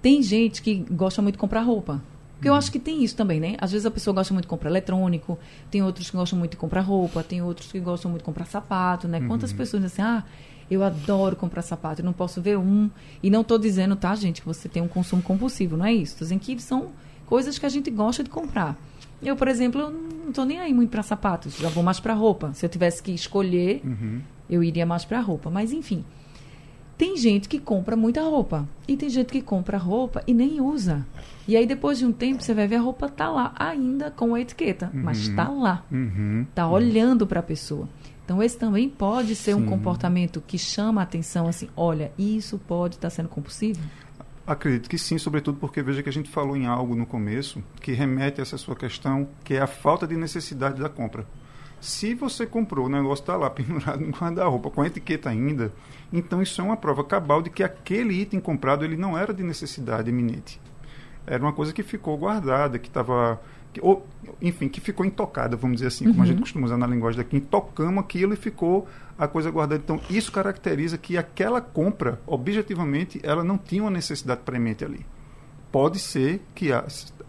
Tem 0.00 0.22
gente 0.22 0.62
que 0.62 0.76
gosta 0.90 1.20
muito 1.20 1.34
de 1.34 1.38
comprar 1.38 1.62
roupa. 1.62 2.02
Porque 2.40 2.48
eu 2.48 2.54
acho 2.54 2.72
que 2.72 2.78
tem 2.78 3.04
isso 3.04 3.14
também, 3.14 3.38
né? 3.38 3.54
Às 3.58 3.70
vezes 3.70 3.84
a 3.84 3.90
pessoa 3.90 4.14
gosta 4.14 4.32
muito 4.32 4.44
de 4.44 4.48
comprar 4.48 4.70
eletrônico, 4.70 5.38
tem 5.70 5.82
outros 5.82 6.10
que 6.10 6.16
gostam 6.16 6.38
muito 6.38 6.52
de 6.52 6.56
comprar 6.56 6.80
roupa, 6.80 7.22
tem 7.22 7.42
outros 7.42 7.70
que 7.70 7.78
gostam 7.78 8.10
muito 8.10 8.22
de 8.22 8.24
comprar 8.24 8.46
sapato, 8.46 9.06
né? 9.06 9.18
Uhum. 9.18 9.28
Quantas 9.28 9.52
pessoas 9.52 9.82
dizem 9.82 10.02
assim, 10.02 10.10
ah, 10.10 10.24
eu 10.70 10.82
adoro 10.82 11.36
comprar 11.36 11.60
sapato, 11.60 12.00
eu 12.00 12.04
não 12.04 12.14
posso 12.14 12.40
ver 12.40 12.56
um. 12.56 12.88
E 13.22 13.28
não 13.28 13.42
estou 13.42 13.58
dizendo, 13.58 13.94
tá, 13.94 14.14
gente, 14.14 14.40
que 14.40 14.46
você 14.46 14.70
tem 14.70 14.82
um 14.82 14.88
consumo 14.88 15.20
compulsivo, 15.20 15.76
não 15.76 15.84
é 15.84 15.92
isso. 15.92 16.14
Estou 16.14 16.24
dizendo 16.24 16.40
que 16.40 16.62
são 16.62 16.92
coisas 17.26 17.58
que 17.58 17.66
a 17.66 17.68
gente 17.68 17.90
gosta 17.90 18.24
de 18.24 18.30
comprar. 18.30 18.74
Eu, 19.22 19.36
por 19.36 19.46
exemplo, 19.46 19.90
não 19.90 20.30
estou 20.30 20.46
nem 20.46 20.60
aí 20.60 20.72
muito 20.72 20.88
para 20.88 21.02
sapatos, 21.02 21.58
já 21.58 21.68
vou 21.68 21.82
mais 21.82 22.00
para 22.00 22.14
roupa. 22.14 22.54
Se 22.54 22.64
eu 22.64 22.70
tivesse 22.70 23.02
que 23.02 23.12
escolher, 23.12 23.82
uhum. 23.84 24.22
eu 24.48 24.64
iria 24.64 24.86
mais 24.86 25.04
para 25.04 25.20
roupa. 25.20 25.50
Mas, 25.50 25.74
enfim. 25.74 26.06
Tem 27.00 27.16
gente 27.16 27.48
que 27.48 27.58
compra 27.58 27.96
muita 27.96 28.20
roupa. 28.20 28.68
E 28.86 28.94
tem 28.94 29.08
gente 29.08 29.32
que 29.32 29.40
compra 29.40 29.78
roupa 29.78 30.22
e 30.26 30.34
nem 30.34 30.60
usa. 30.60 31.06
E 31.48 31.56
aí, 31.56 31.66
depois 31.66 31.96
de 31.96 32.04
um 32.04 32.12
tempo, 32.12 32.42
você 32.42 32.52
vai 32.52 32.68
ver 32.68 32.76
a 32.76 32.80
roupa 32.82 33.08
tá 33.08 33.30
lá, 33.30 33.54
ainda 33.58 34.10
com 34.10 34.34
a 34.34 34.40
etiqueta. 34.42 34.90
Uhum. 34.92 35.04
Mas 35.04 35.26
tá 35.30 35.48
lá. 35.48 35.82
Uhum. 35.90 36.46
Tá 36.54 36.68
olhando 36.68 37.26
para 37.26 37.40
a 37.40 37.42
pessoa. 37.42 37.88
Então, 38.22 38.42
esse 38.42 38.58
também 38.58 38.86
pode 38.86 39.34
ser 39.34 39.54
Sim. 39.54 39.62
um 39.62 39.66
comportamento 39.66 40.42
que 40.46 40.58
chama 40.58 41.00
a 41.00 41.04
atenção, 41.04 41.48
assim, 41.48 41.70
olha, 41.74 42.12
isso 42.18 42.58
pode 42.58 42.96
estar 42.96 43.08
tá 43.08 43.14
sendo 43.14 43.30
compulsivo? 43.30 43.80
Acredito 44.46 44.90
que 44.90 44.98
sim, 44.98 45.16
sobretudo 45.16 45.56
porque 45.58 45.82
veja 45.82 46.02
que 46.02 46.08
a 46.10 46.12
gente 46.12 46.28
falou 46.28 46.54
em 46.54 46.66
algo 46.66 46.94
no 46.94 47.06
começo 47.06 47.62
que 47.80 47.92
remete 47.92 48.40
a 48.40 48.42
essa 48.42 48.58
sua 48.58 48.76
questão, 48.76 49.26
que 49.42 49.54
é 49.54 49.60
a 49.60 49.66
falta 49.66 50.06
de 50.06 50.18
necessidade 50.18 50.78
da 50.78 50.88
compra. 50.90 51.24
Se 51.80 52.14
você 52.14 52.46
comprou, 52.46 52.86
o 52.86 52.88
negócio 52.88 53.22
está 53.22 53.36
lá 53.36 53.48
pendurado 53.50 54.04
no 54.04 54.12
guarda-roupa, 54.12 54.70
com 54.70 54.82
a 54.82 54.86
etiqueta 54.86 55.30
ainda, 55.30 55.72
então 56.12 56.42
isso 56.42 56.60
é 56.60 56.64
uma 56.64 56.76
prova 56.76 57.02
cabal 57.02 57.40
de 57.40 57.50
que 57.50 57.62
aquele 57.62 58.14
item 58.14 58.38
comprado 58.38 58.84
ele 58.84 58.96
não 58.96 59.16
era 59.16 59.32
de 59.32 59.42
necessidade 59.42 60.10
iminente. 60.10 60.60
Era 61.26 61.42
uma 61.42 61.52
coisa 61.52 61.72
que 61.72 61.82
ficou 61.82 62.16
guardada, 62.18 62.78
que 62.78 62.88
estava. 62.88 63.40
Ou, 63.80 64.04
enfim, 64.42 64.68
que 64.68 64.80
ficou 64.80 65.06
intocada, 65.06 65.56
vamos 65.56 65.76
dizer 65.76 65.88
assim, 65.88 66.06
uhum. 66.06 66.12
como 66.12 66.22
a 66.24 66.26
gente 66.26 66.36
uhum. 66.36 66.42
costuma 66.42 66.66
usar 66.66 66.76
na 66.76 66.86
linguagem 66.86 67.18
daqui, 67.18 67.36
intocamos 67.36 68.02
aquilo 68.02 68.34
e 68.34 68.36
ficou 68.36 68.88
a 69.16 69.28
coisa 69.28 69.48
guardada. 69.50 69.80
Então, 69.82 70.00
isso 70.10 70.32
caracteriza 70.32 70.98
que 70.98 71.16
aquela 71.16 71.60
compra, 71.60 72.20
objetivamente, 72.26 73.20
ela 73.22 73.44
não 73.44 73.56
tinha 73.56 73.82
uma 73.82 73.90
necessidade 73.90 74.40
premente 74.44 74.84
ali. 74.84 75.06
Pode 75.70 76.00
ser 76.00 76.42
que 76.52 76.70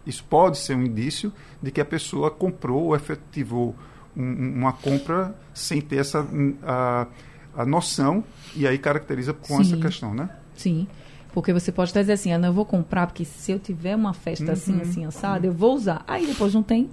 isso 0.05 0.23
pode 0.23 0.57
ser 0.57 0.75
um 0.75 0.83
indício 0.83 1.31
de 1.61 1.69
que 1.69 1.79
a 1.79 1.85
pessoa 1.85 2.31
comprou 2.31 2.85
ou 2.85 2.95
efetivou 2.95 3.75
um, 4.15 4.59
uma 4.59 4.73
compra 4.73 5.35
sem 5.53 5.81
ter 5.81 5.97
essa 5.97 6.25
a, 6.63 7.07
a 7.55 7.65
noção 7.65 8.23
e 8.55 8.67
aí 8.67 8.77
caracteriza 8.77 9.33
com 9.33 9.55
Sim. 9.55 9.61
essa 9.61 9.77
questão, 9.77 10.13
né? 10.13 10.29
Sim. 10.55 10.87
Porque 11.33 11.53
você 11.53 11.71
pode 11.71 11.93
dizer 11.93 12.11
assim, 12.11 12.35
não, 12.37 12.49
eu 12.49 12.53
vou 12.53 12.65
comprar, 12.65 13.07
porque 13.07 13.23
se 13.23 13.51
eu 13.51 13.59
tiver 13.59 13.95
uma 13.95 14.13
festa 14.13 14.51
assim, 14.51 14.73
uhum. 14.73 14.81
assim, 14.81 14.89
assim, 14.89 15.05
assada, 15.05 15.47
eu 15.47 15.53
vou 15.53 15.75
usar. 15.75 16.03
Aí 16.07 16.25
depois 16.25 16.53
não 16.53 16.61
tem. 16.61 16.89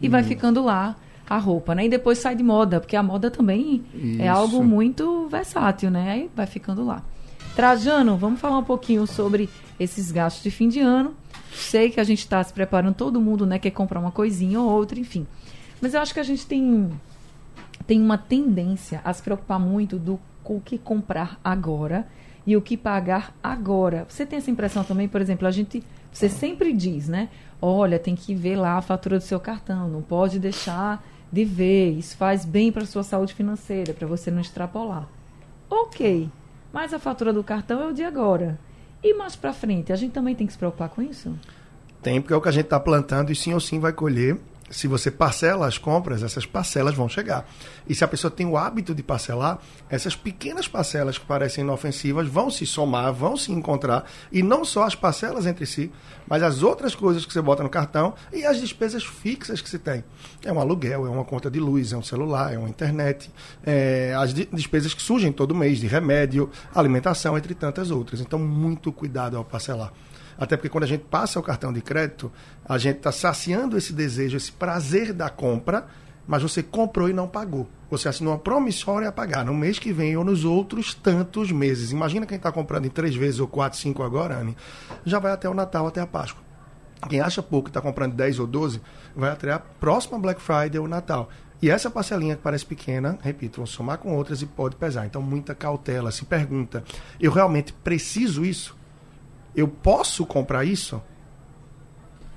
E 0.00 0.06
uhum. 0.06 0.12
vai 0.12 0.22
ficando 0.22 0.64
lá 0.64 0.96
a 1.28 1.38
roupa, 1.38 1.74
né? 1.74 1.84
E 1.84 1.88
depois 1.88 2.18
sai 2.18 2.34
de 2.34 2.42
moda, 2.42 2.80
porque 2.80 2.96
a 2.96 3.02
moda 3.02 3.30
também 3.30 3.84
é 3.92 3.98
Isso. 3.98 4.22
é 4.22 4.28
algo 4.28 4.64
muito 4.64 5.28
versátil, 5.28 5.90
né? 5.90 6.10
Aí 6.10 6.30
vai 6.34 6.46
ficando 6.46 6.86
lá. 6.86 7.02
Trajano, 7.54 8.16
vamos 8.16 8.40
falar 8.40 8.58
um 8.58 8.64
pouquinho 8.64 9.06
sobre 9.06 9.48
esses 9.78 10.12
gastos 10.12 10.42
de 10.42 10.50
fim 10.50 10.68
de 10.68 10.80
ano. 10.80 11.14
Sei 11.52 11.90
que 11.90 11.98
a 11.98 12.04
gente 12.04 12.20
está 12.20 12.42
se 12.44 12.52
preparando, 12.52 12.94
todo 12.94 13.20
mundo, 13.20 13.46
né, 13.46 13.58
quer 13.58 13.70
comprar 13.70 13.98
uma 13.98 14.12
coisinha 14.12 14.60
ou 14.60 14.70
outra, 14.70 14.98
enfim. 15.00 15.26
Mas 15.80 15.94
eu 15.94 16.00
acho 16.00 16.14
que 16.14 16.20
a 16.20 16.24
gente 16.24 16.46
tem, 16.46 16.90
tem 17.86 18.00
uma 18.00 18.18
tendência 18.18 19.00
a 19.04 19.12
se 19.12 19.22
preocupar 19.22 19.58
muito 19.58 19.98
do 19.98 20.18
o 20.54 20.60
que 20.60 20.78
comprar 20.78 21.38
agora 21.42 22.06
e 22.46 22.56
o 22.56 22.62
que 22.62 22.76
pagar 22.76 23.34
agora. 23.42 24.06
Você 24.08 24.24
tem 24.24 24.38
essa 24.38 24.50
impressão 24.50 24.84
também, 24.84 25.08
por 25.08 25.20
exemplo, 25.20 25.46
a 25.46 25.50
gente, 25.50 25.82
você 26.12 26.28
sempre 26.28 26.72
diz, 26.72 27.08
né? 27.08 27.28
Olha, 27.60 27.98
tem 27.98 28.14
que 28.14 28.34
ver 28.34 28.56
lá 28.56 28.76
a 28.76 28.82
fatura 28.82 29.18
do 29.18 29.24
seu 29.24 29.40
cartão, 29.40 29.88
não 29.88 30.02
pode 30.02 30.38
deixar 30.38 31.04
de 31.32 31.44
ver, 31.44 31.90
isso 31.98 32.16
faz 32.16 32.44
bem 32.44 32.70
para 32.70 32.84
a 32.84 32.86
sua 32.86 33.02
saúde 33.02 33.34
financeira, 33.34 33.92
para 33.92 34.06
você 34.06 34.30
não 34.30 34.40
extrapolar. 34.40 35.08
Ok, 35.68 36.30
mas 36.72 36.94
a 36.94 36.98
fatura 36.98 37.32
do 37.32 37.42
cartão 37.42 37.82
é 37.82 37.86
o 37.88 37.92
de 37.92 38.04
agora. 38.04 38.58
E 39.02 39.12
mais 39.14 39.34
para 39.34 39.52
frente, 39.52 39.92
a 39.92 39.96
gente 39.96 40.12
também 40.12 40.34
tem 40.34 40.46
que 40.46 40.52
se 40.52 40.58
preocupar 40.58 40.88
com 40.88 41.02
isso? 41.02 41.36
Tem, 42.00 42.20
porque 42.20 42.32
é 42.32 42.36
o 42.36 42.40
que 42.40 42.48
a 42.48 42.52
gente 42.52 42.66
está 42.66 42.78
plantando 42.78 43.32
e 43.32 43.34
sim 43.34 43.52
ou 43.52 43.60
sim 43.60 43.80
vai 43.80 43.92
colher 43.92 44.38
se 44.70 44.86
você 44.86 45.10
parcela 45.10 45.66
as 45.66 45.78
compras, 45.78 46.22
essas 46.22 46.44
parcelas 46.44 46.94
vão 46.94 47.08
chegar. 47.08 47.48
E 47.88 47.94
se 47.94 48.04
a 48.04 48.08
pessoa 48.08 48.30
tem 48.30 48.46
o 48.46 48.56
hábito 48.56 48.94
de 48.94 49.02
parcelar, 49.02 49.58
essas 49.88 50.16
pequenas 50.16 50.66
parcelas 50.66 51.18
que 51.18 51.24
parecem 51.24 51.62
inofensivas 51.62 52.26
vão 52.26 52.50
se 52.50 52.66
somar, 52.66 53.12
vão 53.12 53.36
se 53.36 53.52
encontrar. 53.52 54.04
E 54.32 54.42
não 54.42 54.64
só 54.64 54.84
as 54.84 54.94
parcelas 54.94 55.46
entre 55.46 55.66
si, 55.66 55.90
mas 56.28 56.42
as 56.42 56.62
outras 56.62 56.94
coisas 56.94 57.24
que 57.24 57.32
você 57.32 57.40
bota 57.40 57.62
no 57.62 57.68
cartão 57.68 58.14
e 58.32 58.44
as 58.44 58.60
despesas 58.60 59.04
fixas 59.04 59.60
que 59.60 59.70
você 59.70 59.78
tem. 59.78 60.02
É 60.44 60.52
um 60.52 60.58
aluguel, 60.58 61.06
é 61.06 61.10
uma 61.10 61.24
conta 61.24 61.50
de 61.50 61.60
luz, 61.60 61.92
é 61.92 61.96
um 61.96 62.02
celular, 62.02 62.52
é 62.52 62.58
uma 62.58 62.68
internet, 62.68 63.30
é 63.64 64.14
as 64.18 64.34
despesas 64.34 64.92
que 64.94 65.02
surgem 65.02 65.32
todo 65.32 65.54
mês, 65.54 65.78
de 65.78 65.86
remédio, 65.86 66.50
alimentação, 66.74 67.38
entre 67.38 67.54
tantas 67.54 67.90
outras. 67.90 68.20
Então, 68.20 68.38
muito 68.38 68.92
cuidado 68.92 69.36
ao 69.36 69.44
parcelar. 69.44 69.92
Até 70.38 70.56
porque 70.56 70.68
quando 70.68 70.84
a 70.84 70.88
gente 70.88 71.04
passa 71.04 71.40
o 71.40 71.42
cartão 71.42 71.72
de 71.72 71.80
crédito, 71.80 72.30
a 72.64 72.78
gente 72.78 72.98
está 72.98 73.12
saciando 73.12 73.76
esse 73.76 73.92
desejo, 73.92 74.36
esse 74.36 74.52
prazer 74.52 75.12
da 75.12 75.30
compra, 75.30 75.86
mas 76.26 76.42
você 76.42 76.62
comprou 76.62 77.08
e 77.08 77.12
não 77.12 77.28
pagou. 77.28 77.68
Você 77.90 78.08
assinou 78.08 78.32
uma 78.32 78.38
promissória 78.38 79.08
a 79.08 79.12
pagar 79.12 79.44
no 79.44 79.54
mês 79.54 79.78
que 79.78 79.92
vem 79.92 80.16
ou 80.16 80.24
nos 80.24 80.44
outros 80.44 80.92
tantos 80.92 81.52
meses. 81.52 81.92
Imagina 81.92 82.26
quem 82.26 82.36
está 82.36 82.50
comprando 82.50 82.86
em 82.86 82.90
três 82.90 83.14
vezes 83.14 83.40
ou 83.40 83.46
quatro, 83.46 83.78
cinco 83.78 84.02
agora, 84.02 84.38
Anne, 84.38 84.56
já 85.04 85.18
vai 85.18 85.32
até 85.32 85.48
o 85.48 85.54
Natal, 85.54 85.86
até 85.86 86.00
a 86.00 86.06
Páscoa. 86.06 86.44
Quem 87.08 87.20
acha 87.20 87.42
pouco 87.42 87.68
e 87.68 87.70
está 87.70 87.80
comprando 87.80 88.14
10 88.14 88.38
ou 88.40 88.46
12, 88.46 88.80
vai 89.14 89.30
até 89.30 89.52
a 89.52 89.58
próxima 89.58 90.18
Black 90.18 90.40
Friday 90.40 90.78
ou 90.78 90.88
Natal. 90.88 91.28
E 91.60 91.70
essa 91.70 91.90
parcelinha 91.90 92.36
que 92.36 92.42
parece 92.42 92.66
pequena, 92.66 93.18
repito, 93.22 93.56
vão 93.58 93.66
somar 93.66 93.98
com 93.98 94.14
outras 94.14 94.42
e 94.42 94.46
pode 94.46 94.76
pesar. 94.76 95.06
Então, 95.06 95.22
muita 95.22 95.54
cautela. 95.54 96.10
Se 96.10 96.24
pergunta, 96.24 96.84
eu 97.20 97.30
realmente 97.30 97.72
preciso 97.72 98.44
isso? 98.44 98.76
Eu 99.56 99.66
posso 99.66 100.26
comprar 100.26 100.64
isso? 100.64 101.02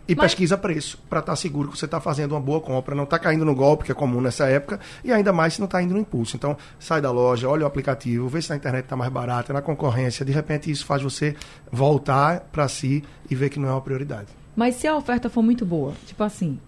E 0.07 0.15
Mas... 0.15 0.31
pesquisa 0.31 0.57
preço, 0.57 0.97
para 1.07 1.19
estar 1.19 1.33
tá 1.33 1.35
seguro 1.35 1.69
que 1.69 1.77
você 1.77 1.85
está 1.85 1.99
fazendo 1.99 2.31
uma 2.31 2.41
boa 2.41 2.59
compra, 2.59 2.95
não 2.95 3.03
está 3.03 3.19
caindo 3.19 3.45
no 3.45 3.53
golpe, 3.53 3.83
que 3.83 3.91
é 3.91 3.95
comum 3.95 4.19
nessa 4.19 4.47
época, 4.47 4.79
e 5.03 5.11
ainda 5.11 5.31
mais 5.31 5.53
se 5.53 5.59
não 5.59 5.65
está 5.65 5.83
indo 5.83 5.93
no 5.93 5.99
impulso. 5.99 6.35
Então, 6.35 6.57
sai 6.79 6.99
da 6.99 7.11
loja, 7.11 7.47
olha 7.47 7.63
o 7.63 7.67
aplicativo, 7.67 8.27
vê 8.27 8.41
se 8.41 8.49
na 8.49 8.55
internet 8.55 8.85
está 8.85 8.95
mais 8.95 9.11
barata, 9.11 9.53
na 9.53 9.61
concorrência. 9.61 10.25
De 10.25 10.31
repente, 10.31 10.71
isso 10.71 10.83
faz 10.83 11.03
você 11.03 11.35
voltar 11.71 12.39
para 12.51 12.67
si 12.67 13.03
e 13.29 13.35
ver 13.35 13.49
que 13.49 13.59
não 13.59 13.69
é 13.69 13.71
uma 13.71 13.81
prioridade. 13.81 14.29
Mas 14.55 14.75
se 14.75 14.87
a 14.87 14.95
oferta 14.95 15.29
for 15.29 15.43
muito 15.43 15.63
boa, 15.63 15.93
tipo 16.07 16.23
assim, 16.23 16.59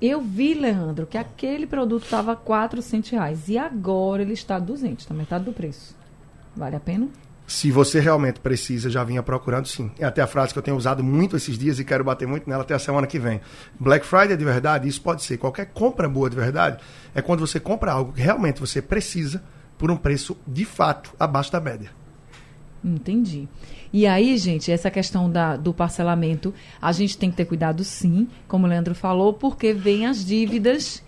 eu 0.00 0.20
vi, 0.20 0.54
Leandro, 0.54 1.04
que 1.04 1.18
aquele 1.18 1.66
produto 1.66 2.04
estava 2.04 2.36
400 2.36 3.10
reais 3.10 3.48
e 3.48 3.58
agora 3.58 4.22
ele 4.22 4.34
está 4.34 4.60
200, 4.60 5.02
está 5.02 5.12
metade 5.12 5.44
do 5.44 5.52
preço. 5.52 5.96
Vale 6.56 6.76
a 6.76 6.80
pena? 6.80 7.08
Se 7.46 7.70
você 7.70 8.00
realmente 8.00 8.40
precisa, 8.40 8.88
já 8.88 9.04
vinha 9.04 9.22
procurando, 9.22 9.66
sim. 9.66 9.90
É 9.98 10.04
até 10.04 10.22
a 10.22 10.26
frase 10.26 10.52
que 10.52 10.58
eu 10.58 10.62
tenho 10.62 10.76
usado 10.76 11.02
muito 11.02 11.36
esses 11.36 11.58
dias 11.58 11.78
e 11.78 11.84
quero 11.84 12.04
bater 12.04 12.26
muito 12.26 12.48
nela 12.48 12.62
até 12.62 12.74
a 12.74 12.78
semana 12.78 13.06
que 13.06 13.18
vem. 13.18 13.40
Black 13.78 14.06
Friday 14.06 14.36
de 14.36 14.44
verdade, 14.44 14.88
isso 14.88 15.02
pode 15.02 15.22
ser 15.22 15.36
qualquer 15.38 15.66
compra 15.66 16.08
boa 16.08 16.30
de 16.30 16.36
verdade, 16.36 16.82
é 17.14 17.20
quando 17.20 17.40
você 17.40 17.60
compra 17.60 17.92
algo 17.92 18.12
que 18.12 18.20
realmente 18.20 18.60
você 18.60 18.80
precisa 18.80 19.42
por 19.76 19.90
um 19.90 19.96
preço 19.96 20.36
de 20.46 20.64
fato 20.64 21.12
abaixo 21.18 21.50
da 21.52 21.60
média. 21.60 21.90
Entendi. 22.84 23.48
E 23.92 24.06
aí, 24.06 24.36
gente, 24.38 24.72
essa 24.72 24.90
questão 24.90 25.30
da, 25.30 25.56
do 25.56 25.74
parcelamento, 25.74 26.54
a 26.80 26.90
gente 26.92 27.18
tem 27.18 27.30
que 27.30 27.36
ter 27.36 27.44
cuidado 27.44 27.84
sim, 27.84 28.26
como 28.48 28.66
o 28.66 28.68
Leandro 28.68 28.94
falou, 28.94 29.32
porque 29.34 29.72
vem 29.72 30.06
as 30.06 30.24
dívidas 30.24 31.02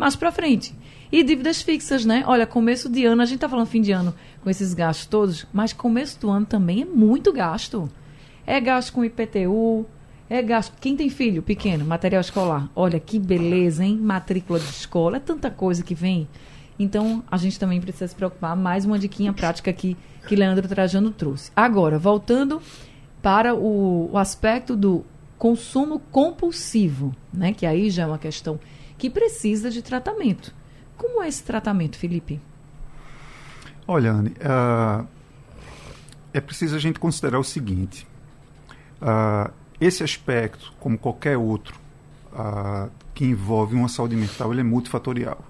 mais 0.00 0.16
para 0.16 0.32
frente. 0.32 0.74
E 1.12 1.22
dívidas 1.22 1.60
fixas, 1.60 2.06
né? 2.06 2.24
Olha, 2.26 2.46
começo 2.46 2.88
de 2.88 3.04
ano, 3.04 3.20
a 3.20 3.26
gente 3.26 3.40
tá 3.40 3.48
falando 3.48 3.66
fim 3.66 3.82
de 3.82 3.92
ano 3.92 4.14
com 4.42 4.48
esses 4.48 4.72
gastos 4.72 5.06
todos, 5.06 5.46
mas 5.52 5.74
começo 5.74 6.18
do 6.18 6.30
ano 6.30 6.46
também 6.46 6.82
é 6.82 6.84
muito 6.86 7.30
gasto. 7.32 7.88
É 8.46 8.58
gasto 8.58 8.94
com 8.94 9.04
IPTU, 9.04 9.84
é 10.28 10.40
gasto. 10.40 10.72
Quem 10.80 10.96
tem 10.96 11.10
filho 11.10 11.42
pequeno, 11.42 11.84
material 11.84 12.22
escolar, 12.22 12.70
olha 12.74 12.98
que 12.98 13.18
beleza, 13.18 13.84
hein? 13.84 13.98
Matrícula 13.98 14.58
de 14.58 14.64
escola, 14.64 15.18
é 15.18 15.20
tanta 15.20 15.50
coisa 15.50 15.82
que 15.82 15.94
vem. 15.94 16.26
Então, 16.78 17.22
a 17.30 17.36
gente 17.36 17.58
também 17.58 17.78
precisa 17.78 18.08
se 18.08 18.14
preocupar. 18.14 18.56
Mais 18.56 18.86
uma 18.86 18.98
diquinha 18.98 19.34
prática 19.34 19.70
aqui 19.70 19.98
que 20.26 20.34
Leandro 20.34 20.66
Trajano 20.66 21.10
trouxe. 21.10 21.52
Agora, 21.54 21.98
voltando 21.98 22.62
para 23.20 23.54
o, 23.54 24.10
o 24.12 24.16
aspecto 24.16 24.74
do 24.74 25.04
consumo 25.36 26.00
compulsivo, 26.10 27.14
né? 27.34 27.52
Que 27.52 27.66
aí 27.66 27.90
já 27.90 28.04
é 28.04 28.06
uma 28.06 28.18
questão 28.18 28.58
que 29.00 29.08
precisa 29.08 29.70
de 29.70 29.80
tratamento. 29.80 30.54
Como 30.94 31.22
é 31.22 31.28
esse 31.28 31.42
tratamento, 31.42 31.96
Felipe? 31.96 32.38
Olha, 33.88 34.12
Anne, 34.12 34.28
uh, 34.28 35.08
é 36.34 36.40
preciso 36.40 36.76
a 36.76 36.78
gente 36.78 37.00
considerar 37.00 37.38
o 37.38 37.44
seguinte: 37.44 38.06
uh, 39.00 39.50
esse 39.80 40.04
aspecto, 40.04 40.74
como 40.78 40.98
qualquer 40.98 41.38
outro 41.38 41.80
uh, 42.34 42.90
que 43.14 43.24
envolve 43.24 43.74
uma 43.74 43.88
saúde 43.88 44.14
mental, 44.14 44.52
ele 44.52 44.60
é 44.60 44.64
multifatorial. 44.64 45.42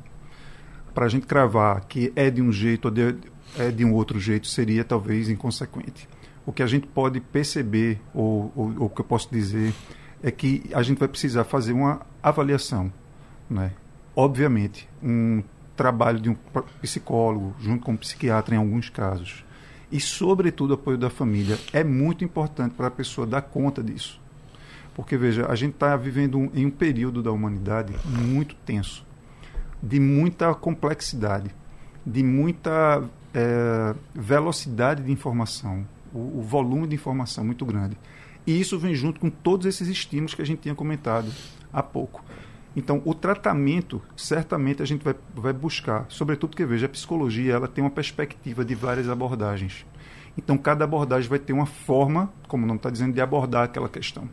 Para 0.95 1.07
a 1.07 1.09
gente 1.09 1.27
cravar 1.27 1.81
que 1.87 2.13
é 2.15 2.31
de 2.31 2.41
um 2.41 2.53
jeito 2.53 2.85
ou 2.85 2.91
de, 2.93 3.17
é 3.59 3.73
de 3.73 3.85
um 3.85 3.93
outro 3.93 4.21
jeito 4.21 4.47
seria 4.47 4.85
talvez 4.85 5.29
inconsequente. 5.29 6.09
O 6.47 6.53
que 6.53 6.63
a 6.63 6.67
gente 6.69 6.87
pode 6.87 7.21
perceber, 7.21 8.01
ou, 8.15 8.53
ou, 8.55 8.87
o 8.87 8.89
que 8.89 9.01
eu 9.01 9.05
posso 9.05 9.29
dizer, 9.31 9.75
é 10.23 10.31
que 10.31 10.71
a 10.73 10.83
gente 10.83 10.99
vai 10.99 11.09
precisar 11.09 11.43
fazer 11.43 11.73
uma 11.73 12.01
avaliação. 12.23 12.93
Né? 13.51 13.73
obviamente, 14.15 14.89
um 15.03 15.43
trabalho 15.77 16.21
de 16.21 16.29
um 16.29 16.37
psicólogo 16.81 17.55
junto 17.59 17.85
com 17.85 17.93
um 17.93 17.97
psiquiatra 17.97 18.55
em 18.55 18.59
alguns 18.59 18.89
casos 18.91 19.45
e, 19.91 19.99
sobretudo, 19.99 20.75
apoio 20.75 20.99
da 20.99 21.11
família 21.11 21.59
é 21.73 21.83
muito 21.83 22.25
importante 22.25 22.75
para 22.75 22.89
a 22.89 22.91
pessoa 22.91 23.27
dar 23.27 23.43
conta 23.43 23.83
disso. 23.83 24.21
Porque, 24.95 25.17
veja, 25.17 25.47
a 25.47 25.55
gente 25.55 25.75
está 25.75 25.97
vivendo 25.97 26.39
um, 26.39 26.51
em 26.55 26.67
um 26.67 26.71
período 26.71 27.23
da 27.23 27.33
humanidade 27.33 27.95
muito 28.05 28.55
tenso, 28.57 29.07
de 29.83 29.99
muita 29.99 30.55
complexidade, 30.55 31.51
de 32.05 32.23
muita 32.23 33.03
é, 33.33 33.95
velocidade 34.15 35.03
de 35.03 35.11
informação, 35.11 35.87
o, 36.13 36.41
o 36.41 36.43
volume 36.43 36.87
de 36.87 36.95
informação 36.95 37.45
muito 37.45 37.65
grande. 37.65 37.97
E 38.47 38.61
isso 38.61 38.79
vem 38.79 38.95
junto 38.95 39.19
com 39.19 39.31
todos 39.31 39.67
esses 39.67 39.89
estímulos 39.89 40.35
que 40.35 40.43
a 40.43 40.47
gente 40.47 40.61
tinha 40.61 40.75
comentado 40.75 41.33
há 41.73 41.83
pouco. 41.83 42.23
Então, 42.75 43.03
o 43.05 43.13
tratamento, 43.13 44.01
certamente 44.17 44.83
a 44.83 44.87
gente 44.87 45.03
vai, 45.03 45.15
vai 45.35 45.53
buscar, 45.53 46.07
sobretudo 46.09 46.57
que 46.57 46.65
veja, 46.65 46.87
a 46.87 46.89
psicologia 46.89 47.55
ela 47.55 47.67
tem 47.67 47.83
uma 47.83 47.91
perspectiva 47.91 48.65
de 48.65 48.75
várias 48.75 49.09
abordagens. 49.09 49.85
Então, 50.39 50.57
cada 50.57 50.85
abordagem 50.85 51.29
vai 51.29 51.39
ter 51.39 51.53
uma 51.53 51.67
forma, 51.67 52.33
como 52.47 52.65
não 52.67 52.77
está 52.77 52.89
dizendo, 52.89 53.13
de 53.13 53.21
abordar 53.21 53.65
aquela 53.65 53.89
questão. 53.89 54.29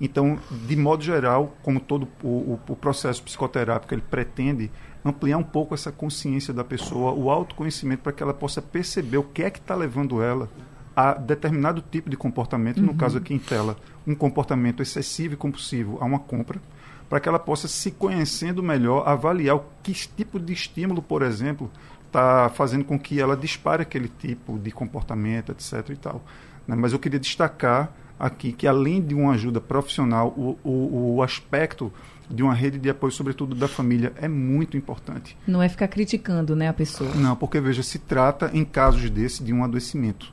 Então, 0.00 0.38
de 0.66 0.76
modo 0.76 1.02
geral, 1.02 1.56
como 1.62 1.80
todo 1.80 2.08
o, 2.22 2.28
o, 2.28 2.60
o 2.68 2.76
processo 2.76 3.22
psicoterápico 3.22 3.94
ele 3.94 4.02
pretende 4.02 4.70
ampliar 5.04 5.38
um 5.38 5.42
pouco 5.42 5.74
essa 5.74 5.92
consciência 5.92 6.52
da 6.52 6.64
pessoa, 6.64 7.12
o 7.12 7.30
autoconhecimento, 7.30 8.02
para 8.02 8.12
que 8.12 8.22
ela 8.22 8.34
possa 8.34 8.60
perceber 8.60 9.18
o 9.18 9.22
que 9.22 9.42
é 9.42 9.50
que 9.50 9.58
está 9.58 9.74
levando 9.74 10.20
ela 10.20 10.50
a 10.94 11.14
determinado 11.14 11.82
tipo 11.82 12.10
de 12.10 12.16
comportamento, 12.16 12.78
uhum. 12.78 12.86
no 12.86 12.94
caso 12.94 13.18
aqui 13.18 13.32
em 13.32 13.38
tela, 13.38 13.76
um 14.06 14.14
comportamento 14.14 14.82
excessivo 14.82 15.34
e 15.34 15.36
compulsivo 15.36 15.98
a 16.00 16.04
uma 16.04 16.18
compra, 16.18 16.60
para 17.08 17.20
que 17.20 17.28
ela 17.28 17.38
possa 17.38 17.68
se 17.68 17.90
conhecendo 17.90 18.62
melhor, 18.62 19.06
avaliar 19.06 19.56
o 19.56 19.64
que 19.82 19.92
tipo 19.92 20.38
de 20.40 20.52
estímulo, 20.52 21.00
por 21.00 21.22
exemplo, 21.22 21.70
está 22.06 22.50
fazendo 22.54 22.84
com 22.84 22.98
que 22.98 23.20
ela 23.20 23.36
dispare 23.36 23.82
aquele 23.82 24.08
tipo 24.08 24.58
de 24.58 24.70
comportamento, 24.70 25.52
etc. 25.52 25.90
e 25.90 25.96
tal. 25.96 26.22
Né? 26.66 26.74
Mas 26.74 26.92
eu 26.92 26.98
queria 26.98 27.20
destacar 27.20 27.92
aqui 28.18 28.52
que 28.52 28.66
além 28.66 29.00
de 29.02 29.14
uma 29.14 29.32
ajuda 29.32 29.60
profissional, 29.60 30.28
o, 30.36 30.58
o, 30.64 31.16
o 31.16 31.22
aspecto 31.22 31.92
de 32.28 32.42
uma 32.42 32.54
rede 32.54 32.78
de 32.78 32.90
apoio, 32.90 33.12
sobretudo 33.12 33.54
da 33.54 33.68
família, 33.68 34.12
é 34.16 34.26
muito 34.26 34.76
importante. 34.76 35.36
Não 35.46 35.62
é 35.62 35.68
ficar 35.68 35.86
criticando 35.88 36.56
né, 36.56 36.68
a 36.68 36.72
pessoa. 36.72 37.14
Não, 37.14 37.36
porque 37.36 37.60
veja, 37.60 37.82
se 37.82 37.98
trata 37.98 38.50
em 38.52 38.64
casos 38.64 39.08
desse 39.10 39.44
de 39.44 39.52
um 39.52 39.62
adoecimento. 39.62 40.32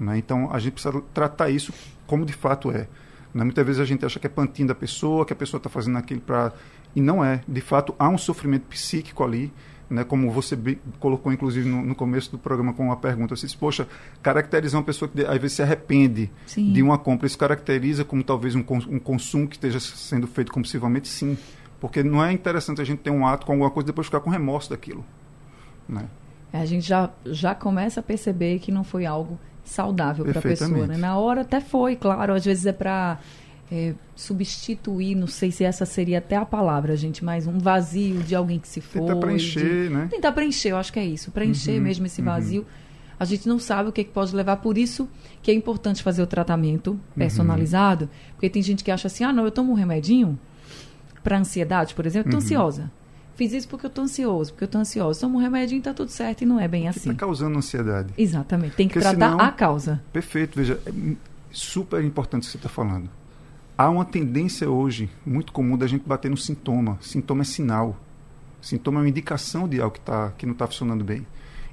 Né? 0.00 0.18
Então 0.18 0.50
a 0.52 0.58
gente 0.58 0.74
precisa 0.74 1.02
tratar 1.12 1.50
isso 1.50 1.72
como 2.06 2.24
de 2.24 2.32
fato 2.32 2.70
é. 2.70 2.88
Né? 3.34 3.44
Muitas 3.44 3.64
vezes 3.64 3.80
a 3.80 3.84
gente 3.84 4.04
acha 4.04 4.18
que 4.18 4.26
é 4.26 4.30
pantinho 4.30 4.68
da 4.68 4.74
pessoa, 4.74 5.24
que 5.24 5.32
a 5.32 5.36
pessoa 5.36 5.58
está 5.58 5.68
fazendo 5.68 5.98
aquilo 5.98 6.20
para. 6.20 6.52
E 6.94 7.00
não 7.00 7.24
é. 7.24 7.40
De 7.46 7.60
fato, 7.60 7.94
há 7.98 8.08
um 8.08 8.18
sofrimento 8.18 8.64
psíquico 8.64 9.22
ali. 9.24 9.52
Né, 9.90 10.04
como 10.04 10.30
você 10.30 10.54
colocou, 11.00 11.32
inclusive, 11.32 11.66
no, 11.66 11.82
no, 11.82 11.94
começo 11.94 12.30
do 12.30 12.36
programa 12.36 12.74
com 12.74 12.84
uma 12.84 12.96
pergunta. 12.98 13.34
Você 13.34 13.46
disse, 13.46 13.56
poxa, 13.56 13.88
caracterizar 14.22 14.78
uma 14.78 14.84
pessoa 14.84 15.08
que 15.08 15.24
às 15.24 15.38
vezes 15.38 15.54
se 15.54 15.62
arrepende 15.62 16.30
sim. 16.44 16.74
de 16.74 16.82
uma 16.82 16.98
compra, 16.98 17.26
isso 17.26 17.38
caracteriza 17.38 18.04
como 18.04 18.22
talvez 18.22 18.54
um, 18.54 18.62
um 18.90 18.98
consumo 18.98 19.48
que 19.48 19.56
esteja 19.56 19.80
sendo 19.80 20.26
feito 20.26 20.52
compulsivamente? 20.52 21.08
Sim. 21.08 21.38
Porque 21.80 22.02
não 22.02 22.22
é 22.22 22.30
interessante 22.30 22.82
a 22.82 22.84
gente 22.84 22.98
ter 22.98 23.08
um 23.08 23.26
ato 23.26 23.46
com 23.46 23.52
alguma 23.52 23.70
coisa 23.70 23.86
e 23.86 23.90
depois 23.90 24.06
ficar 24.06 24.20
com 24.20 24.28
remorso 24.28 24.68
daquilo. 24.68 25.02
Né? 25.88 26.04
É, 26.52 26.60
a 26.60 26.66
gente 26.66 26.86
já, 26.86 27.10
já 27.24 27.54
começa 27.54 28.00
a 28.00 28.02
perceber 28.02 28.58
que 28.58 28.72
não 28.72 28.84
foi 28.84 29.06
algo 29.06 29.38
saudável 29.68 30.24
para 30.24 30.38
a 30.38 30.42
pessoa. 30.42 30.86
Né? 30.86 30.96
Na 30.96 31.18
hora 31.18 31.42
até 31.42 31.60
foi, 31.60 31.96
claro, 31.96 32.34
às 32.34 32.44
vezes 32.44 32.66
é 32.66 32.72
para 32.72 33.18
é, 33.70 33.94
substituir, 34.16 35.14
não 35.14 35.26
sei 35.26 35.50
se 35.50 35.64
essa 35.64 35.84
seria 35.84 36.18
até 36.18 36.36
a 36.36 36.44
palavra, 36.44 36.96
gente, 36.96 37.24
mas 37.24 37.46
um 37.46 37.58
vazio 37.58 38.22
de 38.22 38.34
alguém 38.34 38.58
que 38.58 38.68
se 38.68 38.80
foi. 38.80 39.02
Tentar 39.02 39.16
preencher, 39.16 39.88
de, 39.88 39.94
né? 39.94 40.08
Tentar 40.10 40.32
preencher, 40.32 40.70
eu 40.70 40.76
acho 40.76 40.92
que 40.92 40.98
é 40.98 41.04
isso. 41.04 41.30
Preencher 41.30 41.76
uhum, 41.76 41.82
mesmo 41.82 42.06
esse 42.06 42.20
uhum. 42.20 42.26
vazio. 42.26 42.60
Uhum. 42.62 42.66
A 43.20 43.24
gente 43.24 43.48
não 43.48 43.58
sabe 43.58 43.88
o 43.88 43.92
que, 43.92 44.04
que, 44.04 44.10
pode 44.10 44.34
levar, 44.34 44.56
por 44.56 44.78
isso 44.78 45.08
que 45.42 45.50
é 45.50 45.54
importante 45.54 46.02
fazer 46.02 46.22
o 46.22 46.26
tratamento 46.26 46.92
uhum. 46.92 46.98
personalizado, 47.16 48.04
uhum. 48.04 48.10
porque 48.32 48.48
tem 48.48 48.62
gente 48.62 48.82
que 48.82 48.90
acha 48.90 49.08
assim, 49.08 49.24
ah, 49.24 49.32
não, 49.32 49.44
eu 49.44 49.50
tomo 49.50 49.72
um 49.72 49.74
remedinho 49.74 50.38
para 51.22 51.38
ansiedade, 51.38 51.94
por 51.94 52.06
exemplo, 52.06 52.30
tô 52.30 52.36
uhum. 52.36 52.42
ansiosa. 52.42 52.90
Fiz 53.38 53.52
isso 53.52 53.68
porque 53.68 53.86
eu 53.86 53.90
tô 53.90 54.02
ansioso, 54.02 54.52
porque 54.52 54.64
eu 54.64 54.68
tô 54.68 54.78
ansioso. 54.78 55.20
Tomo 55.20 55.38
um 55.38 55.40
remédio 55.40 55.78
e 55.78 55.80
tá 55.80 55.94
tudo 55.94 56.10
certo 56.10 56.42
e 56.42 56.44
não 56.44 56.58
é 56.58 56.66
bem 56.66 56.88
assim. 56.88 57.10
Está 57.10 57.14
causando 57.14 57.56
ansiedade. 57.56 58.12
Exatamente. 58.18 58.74
Tem 58.74 58.88
que 58.88 58.94
porque 58.94 59.08
tratar 59.08 59.30
senão, 59.30 59.40
a 59.40 59.52
causa. 59.52 60.02
Perfeito. 60.12 60.56
Veja, 60.56 60.80
é 60.84 60.92
super 61.52 62.02
importante 62.02 62.42
o 62.42 62.46
que 62.46 62.50
você 62.50 62.56
está 62.56 62.68
falando. 62.68 63.08
Há 63.78 63.88
uma 63.90 64.04
tendência 64.04 64.68
hoje 64.68 65.08
muito 65.24 65.52
comum 65.52 65.78
da 65.78 65.86
gente 65.86 66.02
bater 66.04 66.28
no 66.28 66.36
sintoma. 66.36 66.98
Sintoma 67.00 67.42
é 67.42 67.44
sinal. 67.44 67.96
Sintoma 68.60 68.98
é 68.98 69.02
uma 69.04 69.08
indicação 69.08 69.68
de 69.68 69.80
algo 69.80 69.94
que, 69.94 70.00
tá, 70.00 70.32
que 70.36 70.44
não 70.44 70.52
está 70.52 70.66
funcionando 70.66 71.04
bem. 71.04 71.24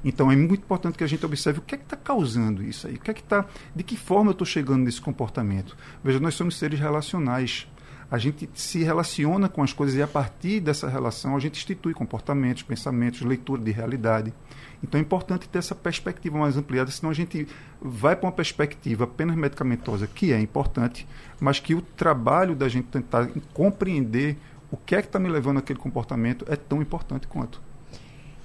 Então 0.03 0.31
é 0.31 0.35
muito 0.35 0.61
importante 0.61 0.99
que 0.99 1.03
a 1.03 1.07
gente 1.07 1.25
observe 1.25 1.57
o 1.57 1.61
que 1.63 1.73
é 1.73 1.79
que 1.79 1.83
está 1.83 1.97
causando 1.97 2.61
isso 2.61 2.85
aí, 2.85 2.93
o 2.93 2.99
que 2.99 3.09
é 3.09 3.13
que 3.15 3.21
está, 3.21 3.43
de 3.75 3.81
que 3.83 3.97
forma 3.97 4.29
eu 4.29 4.33
estou 4.33 4.45
chegando 4.45 4.83
nesse 4.83 5.01
comportamento. 5.01 5.75
Veja, 6.03 6.19
nós 6.19 6.35
somos 6.35 6.59
seres 6.59 6.79
relacionais 6.79 7.67
a 8.15 8.17
gente 8.17 8.49
se 8.53 8.81
relaciona 8.81 9.49
com 9.49 9.61
as 9.61 9.73
coisas 9.73 9.97
e 9.97 10.01
a 10.01 10.07
partir 10.07 10.61
dessa 10.61 10.87
relação 10.87 11.35
a 11.35 11.39
gente 11.39 11.57
institui 11.57 11.93
comportamentos, 11.93 12.63
pensamentos, 12.63 13.21
leitura 13.21 13.61
de 13.61 13.71
realidade. 13.71 14.33
Então 14.81 14.97
é 14.97 15.01
importante 15.01 15.49
ter 15.49 15.59
essa 15.59 15.75
perspectiva 15.75 16.37
mais 16.37 16.55
ampliada, 16.55 16.89
senão 16.91 17.11
a 17.11 17.13
gente 17.13 17.45
vai 17.81 18.15
para 18.15 18.27
uma 18.27 18.31
perspectiva 18.31 19.03
apenas 19.03 19.35
medicamentosa, 19.35 20.07
que 20.07 20.31
é 20.31 20.39
importante, 20.39 21.05
mas 21.41 21.59
que 21.59 21.75
o 21.75 21.81
trabalho 21.81 22.55
da 22.55 22.69
gente 22.69 22.87
tentar 22.87 23.29
compreender 23.53 24.37
o 24.71 24.77
que 24.77 24.95
é 24.95 25.01
que 25.01 25.07
está 25.07 25.19
me 25.19 25.27
levando 25.27 25.57
àquele 25.57 25.79
comportamento 25.79 26.45
é 26.47 26.55
tão 26.55 26.81
importante 26.81 27.27
quanto. 27.27 27.61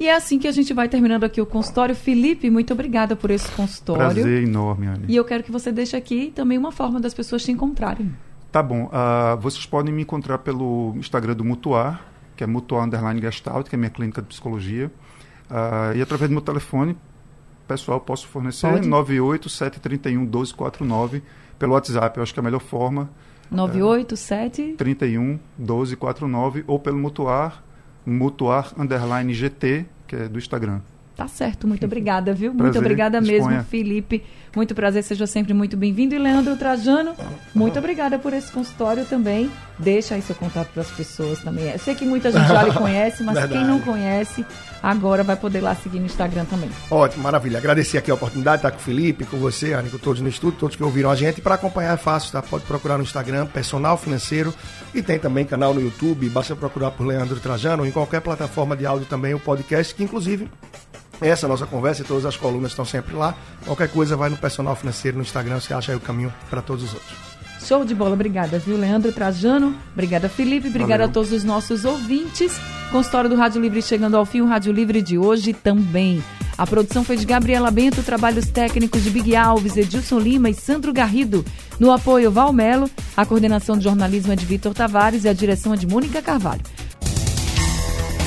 E 0.01 0.09
é 0.09 0.17
assim 0.17 0.39
que 0.39 0.49
a 0.49 0.53
gente 0.53 0.73
vai 0.73 0.89
terminando 0.89 1.25
aqui 1.25 1.41
o 1.41 1.47
consultório. 1.47 1.95
Felipe, 1.95 2.51
muito 2.51 2.73
obrigada 2.73 3.15
por 3.15 3.31
esse 3.31 3.49
consultório. 3.53 4.03
Prazer 4.03 4.43
enorme, 4.43 4.87
Anne. 4.87 5.05
E 5.07 5.15
eu 5.15 5.25
quero 5.25 5.45
que 5.45 5.53
você 5.53 5.71
deixe 5.71 5.95
aqui 5.95 6.33
também 6.35 6.59
uma 6.59 6.73
forma 6.73 6.99
das 6.99 7.15
pessoas 7.15 7.45
te 7.45 7.53
encontrarem. 7.53 8.11
Tá 8.53 8.63
bom. 8.63 8.85
Uh, 8.87 9.37
vocês 9.41 9.65
podem 9.65 9.95
me 9.95 10.03
encontrar 10.03 10.39
pelo 10.39 10.93
Instagram 10.97 11.35
do 11.35 11.45
Mutuar, 11.45 12.05
que 12.37 12.43
é 12.43 12.47
Mutuar 12.47 12.85
Underline 12.85 13.21
Gestalt, 13.21 13.69
que 13.69 13.77
é 13.77 13.79
minha 13.79 13.91
clínica 13.91 14.21
de 14.21 14.27
psicologia. 14.29 14.91
Uh, 15.49 15.95
e 15.97 16.03
através 16.03 16.29
do 16.29 16.33
meu 16.33 16.43
telefone, 16.43 16.97
pessoal, 17.69 18.01
posso 18.01 18.27
fornecer 18.27 18.67
987311249 18.67 21.23
pelo 21.59 21.75
WhatsApp. 21.75 22.17
Eu 22.17 22.25
acho 22.25 22.35
que 22.35 22.41
é 22.41 22.43
a 22.43 22.45
melhor 22.45 22.61
forma. 22.61 23.09
987 23.51 24.75
31 24.77 25.39
1249 25.59 26.65
ou 26.67 26.79
pelo 26.79 26.99
Mutuar, 26.99 27.63
Mutuar 28.07 28.73
Underline 28.79 29.35
GT, 29.35 29.85
que 30.07 30.17
é 30.17 30.29
do 30.29 30.39
Instagram. 30.39 30.81
Tá 31.21 31.29
certo, 31.29 31.69
muito 31.69 31.85
obrigada, 31.85 32.33
viu? 32.33 32.51
Prazer, 32.51 32.73
muito 32.73 32.79
obrigada 32.79 33.21
mesmo, 33.21 33.63
Felipe. 33.65 34.25
Muito 34.57 34.75
prazer, 34.75 35.05
seja 35.05 35.27
sempre 35.27 35.53
muito 35.53 35.77
bem-vindo. 35.77 36.15
E 36.15 36.19
Leandro 36.19 36.57
Trajano, 36.57 37.15
muito 37.55 37.79
obrigada 37.79 38.19
por 38.19 38.33
esse 38.33 38.51
consultório 38.51 39.05
também. 39.05 39.51
Deixa 39.79 40.15
aí 40.15 40.23
seu 40.23 40.35
contato 40.35 40.69
para 40.73 40.81
as 40.81 40.91
pessoas 40.91 41.39
também. 41.41 41.71
Eu 41.71 41.79
sei 41.79 41.95
que 41.95 42.07
muita 42.07 42.33
gente 42.33 42.49
já 42.49 42.63
lhe 42.63 42.73
conhece, 42.73 43.23
mas 43.23 43.45
quem 43.45 43.63
não 43.67 43.81
conhece, 43.81 44.47
agora 44.83 45.23
vai 45.23 45.37
poder 45.37 45.61
lá 45.61 45.75
seguir 45.75 46.01
no 46.01 46.07
Instagram 46.07 46.47
também. 46.47 46.71
Ótimo, 46.91 47.23
maravilha. 47.23 47.59
Agradecer 47.59 47.99
aqui 47.99 48.11
a 48.11 48.15
oportunidade 48.15 48.63
de 48.63 48.67
estar 48.67 48.71
com 48.71 48.79
o 48.79 48.83
Felipe, 48.83 49.27
com 49.27 49.37
você, 49.37 49.77
com 49.91 49.99
todos 49.99 50.23
no 50.23 50.29
estúdio, 50.29 50.59
todos 50.59 50.75
que 50.75 50.83
ouviram 50.83 51.11
a 51.11 51.15
gente. 51.15 51.43
Para 51.43 51.57
acompanhar 51.57 51.93
é 51.93 51.99
fácil, 51.99 52.33
tá? 52.33 52.41
Pode 52.41 52.65
procurar 52.65 52.97
no 52.97 53.05
Instagram, 53.05 53.45
Personal 53.45 53.99
Financeiro. 53.99 54.55
E 54.95 55.03
tem 55.03 55.19
também 55.19 55.45
canal 55.45 55.75
no 55.75 55.83
YouTube, 55.83 56.31
basta 56.31 56.57
procurar 56.57 56.93
por 56.93 57.07
Leandro 57.07 57.39
Trajano, 57.39 57.85
em 57.85 57.91
qualquer 57.91 58.23
plataforma 58.23 58.75
de 58.75 58.87
áudio 58.87 59.07
também, 59.07 59.35
o 59.35 59.39
podcast, 59.39 59.95
que 59.95 60.03
inclusive 60.03 60.49
essa 61.21 61.47
nossa 61.47 61.67
conversa 61.67 62.03
e 62.03 62.05
todas 62.05 62.25
as 62.25 62.37
colunas 62.37 62.73
estão 62.73 62.85
sempre 62.85 63.15
lá. 63.15 63.35
Qualquer 63.65 63.89
coisa, 63.89 64.17
vai 64.17 64.31
no 64.31 64.37
Personal 64.37 64.75
Financeiro 64.75 65.17
no 65.17 65.23
Instagram, 65.23 65.61
você 65.61 65.75
acha 65.75 65.93
aí 65.93 65.97
o 65.97 66.01
caminho 66.01 66.33
para 66.49 66.63
todos 66.63 66.85
os 66.85 66.95
outros. 66.95 67.31
Show 67.63 67.85
de 67.85 67.95
bola, 67.95 68.15
obrigada, 68.15 68.59
viu, 68.59 68.77
Leandro 68.77 69.13
Trajano? 69.13 69.77
Obrigada, 69.93 70.29
Felipe. 70.29 70.69
Obrigada 70.69 71.05
Valeu. 71.05 71.11
a 71.11 71.13
todos 71.13 71.31
os 71.31 71.45
nossos 71.45 71.85
ouvintes. 71.85 72.59
Consultório 72.91 73.29
do 73.29 73.37
Rádio 73.37 73.61
Livre 73.61 73.83
chegando 73.83 74.17
ao 74.17 74.25
fim, 74.25 74.41
o 74.41 74.47
Rádio 74.47 74.73
Livre 74.73 75.03
de 75.03 75.19
hoje 75.19 75.53
também. 75.53 76.23
A 76.57 76.67
produção 76.67 77.05
foi 77.05 77.17
de 77.17 77.25
Gabriela 77.25 77.71
Bento, 77.71 78.03
trabalhos 78.03 78.47
técnicos 78.49 79.03
de 79.03 79.11
Big 79.11 79.35
Alves, 79.37 79.77
Edilson 79.77 80.19
Lima 80.19 80.51
e 80.51 80.55
Sandro 80.55 80.93
Garrido. 80.93 81.45
No 81.79 81.93
apoio, 81.93 82.31
Valmelo, 82.31 82.91
a 83.17 83.25
coordenação 83.25 83.79
de 83.79 83.85
jornalismo 83.85 84.33
é 84.33 84.37
de 84.37 84.45
Vitor 84.45 84.75
Tavares 84.75 85.25
e 85.25 85.29
a 85.29 85.33
direção 85.33 85.73
é 85.73 85.77
de 85.77 85.87
Mônica 85.87 86.21
Carvalho. 86.21 86.61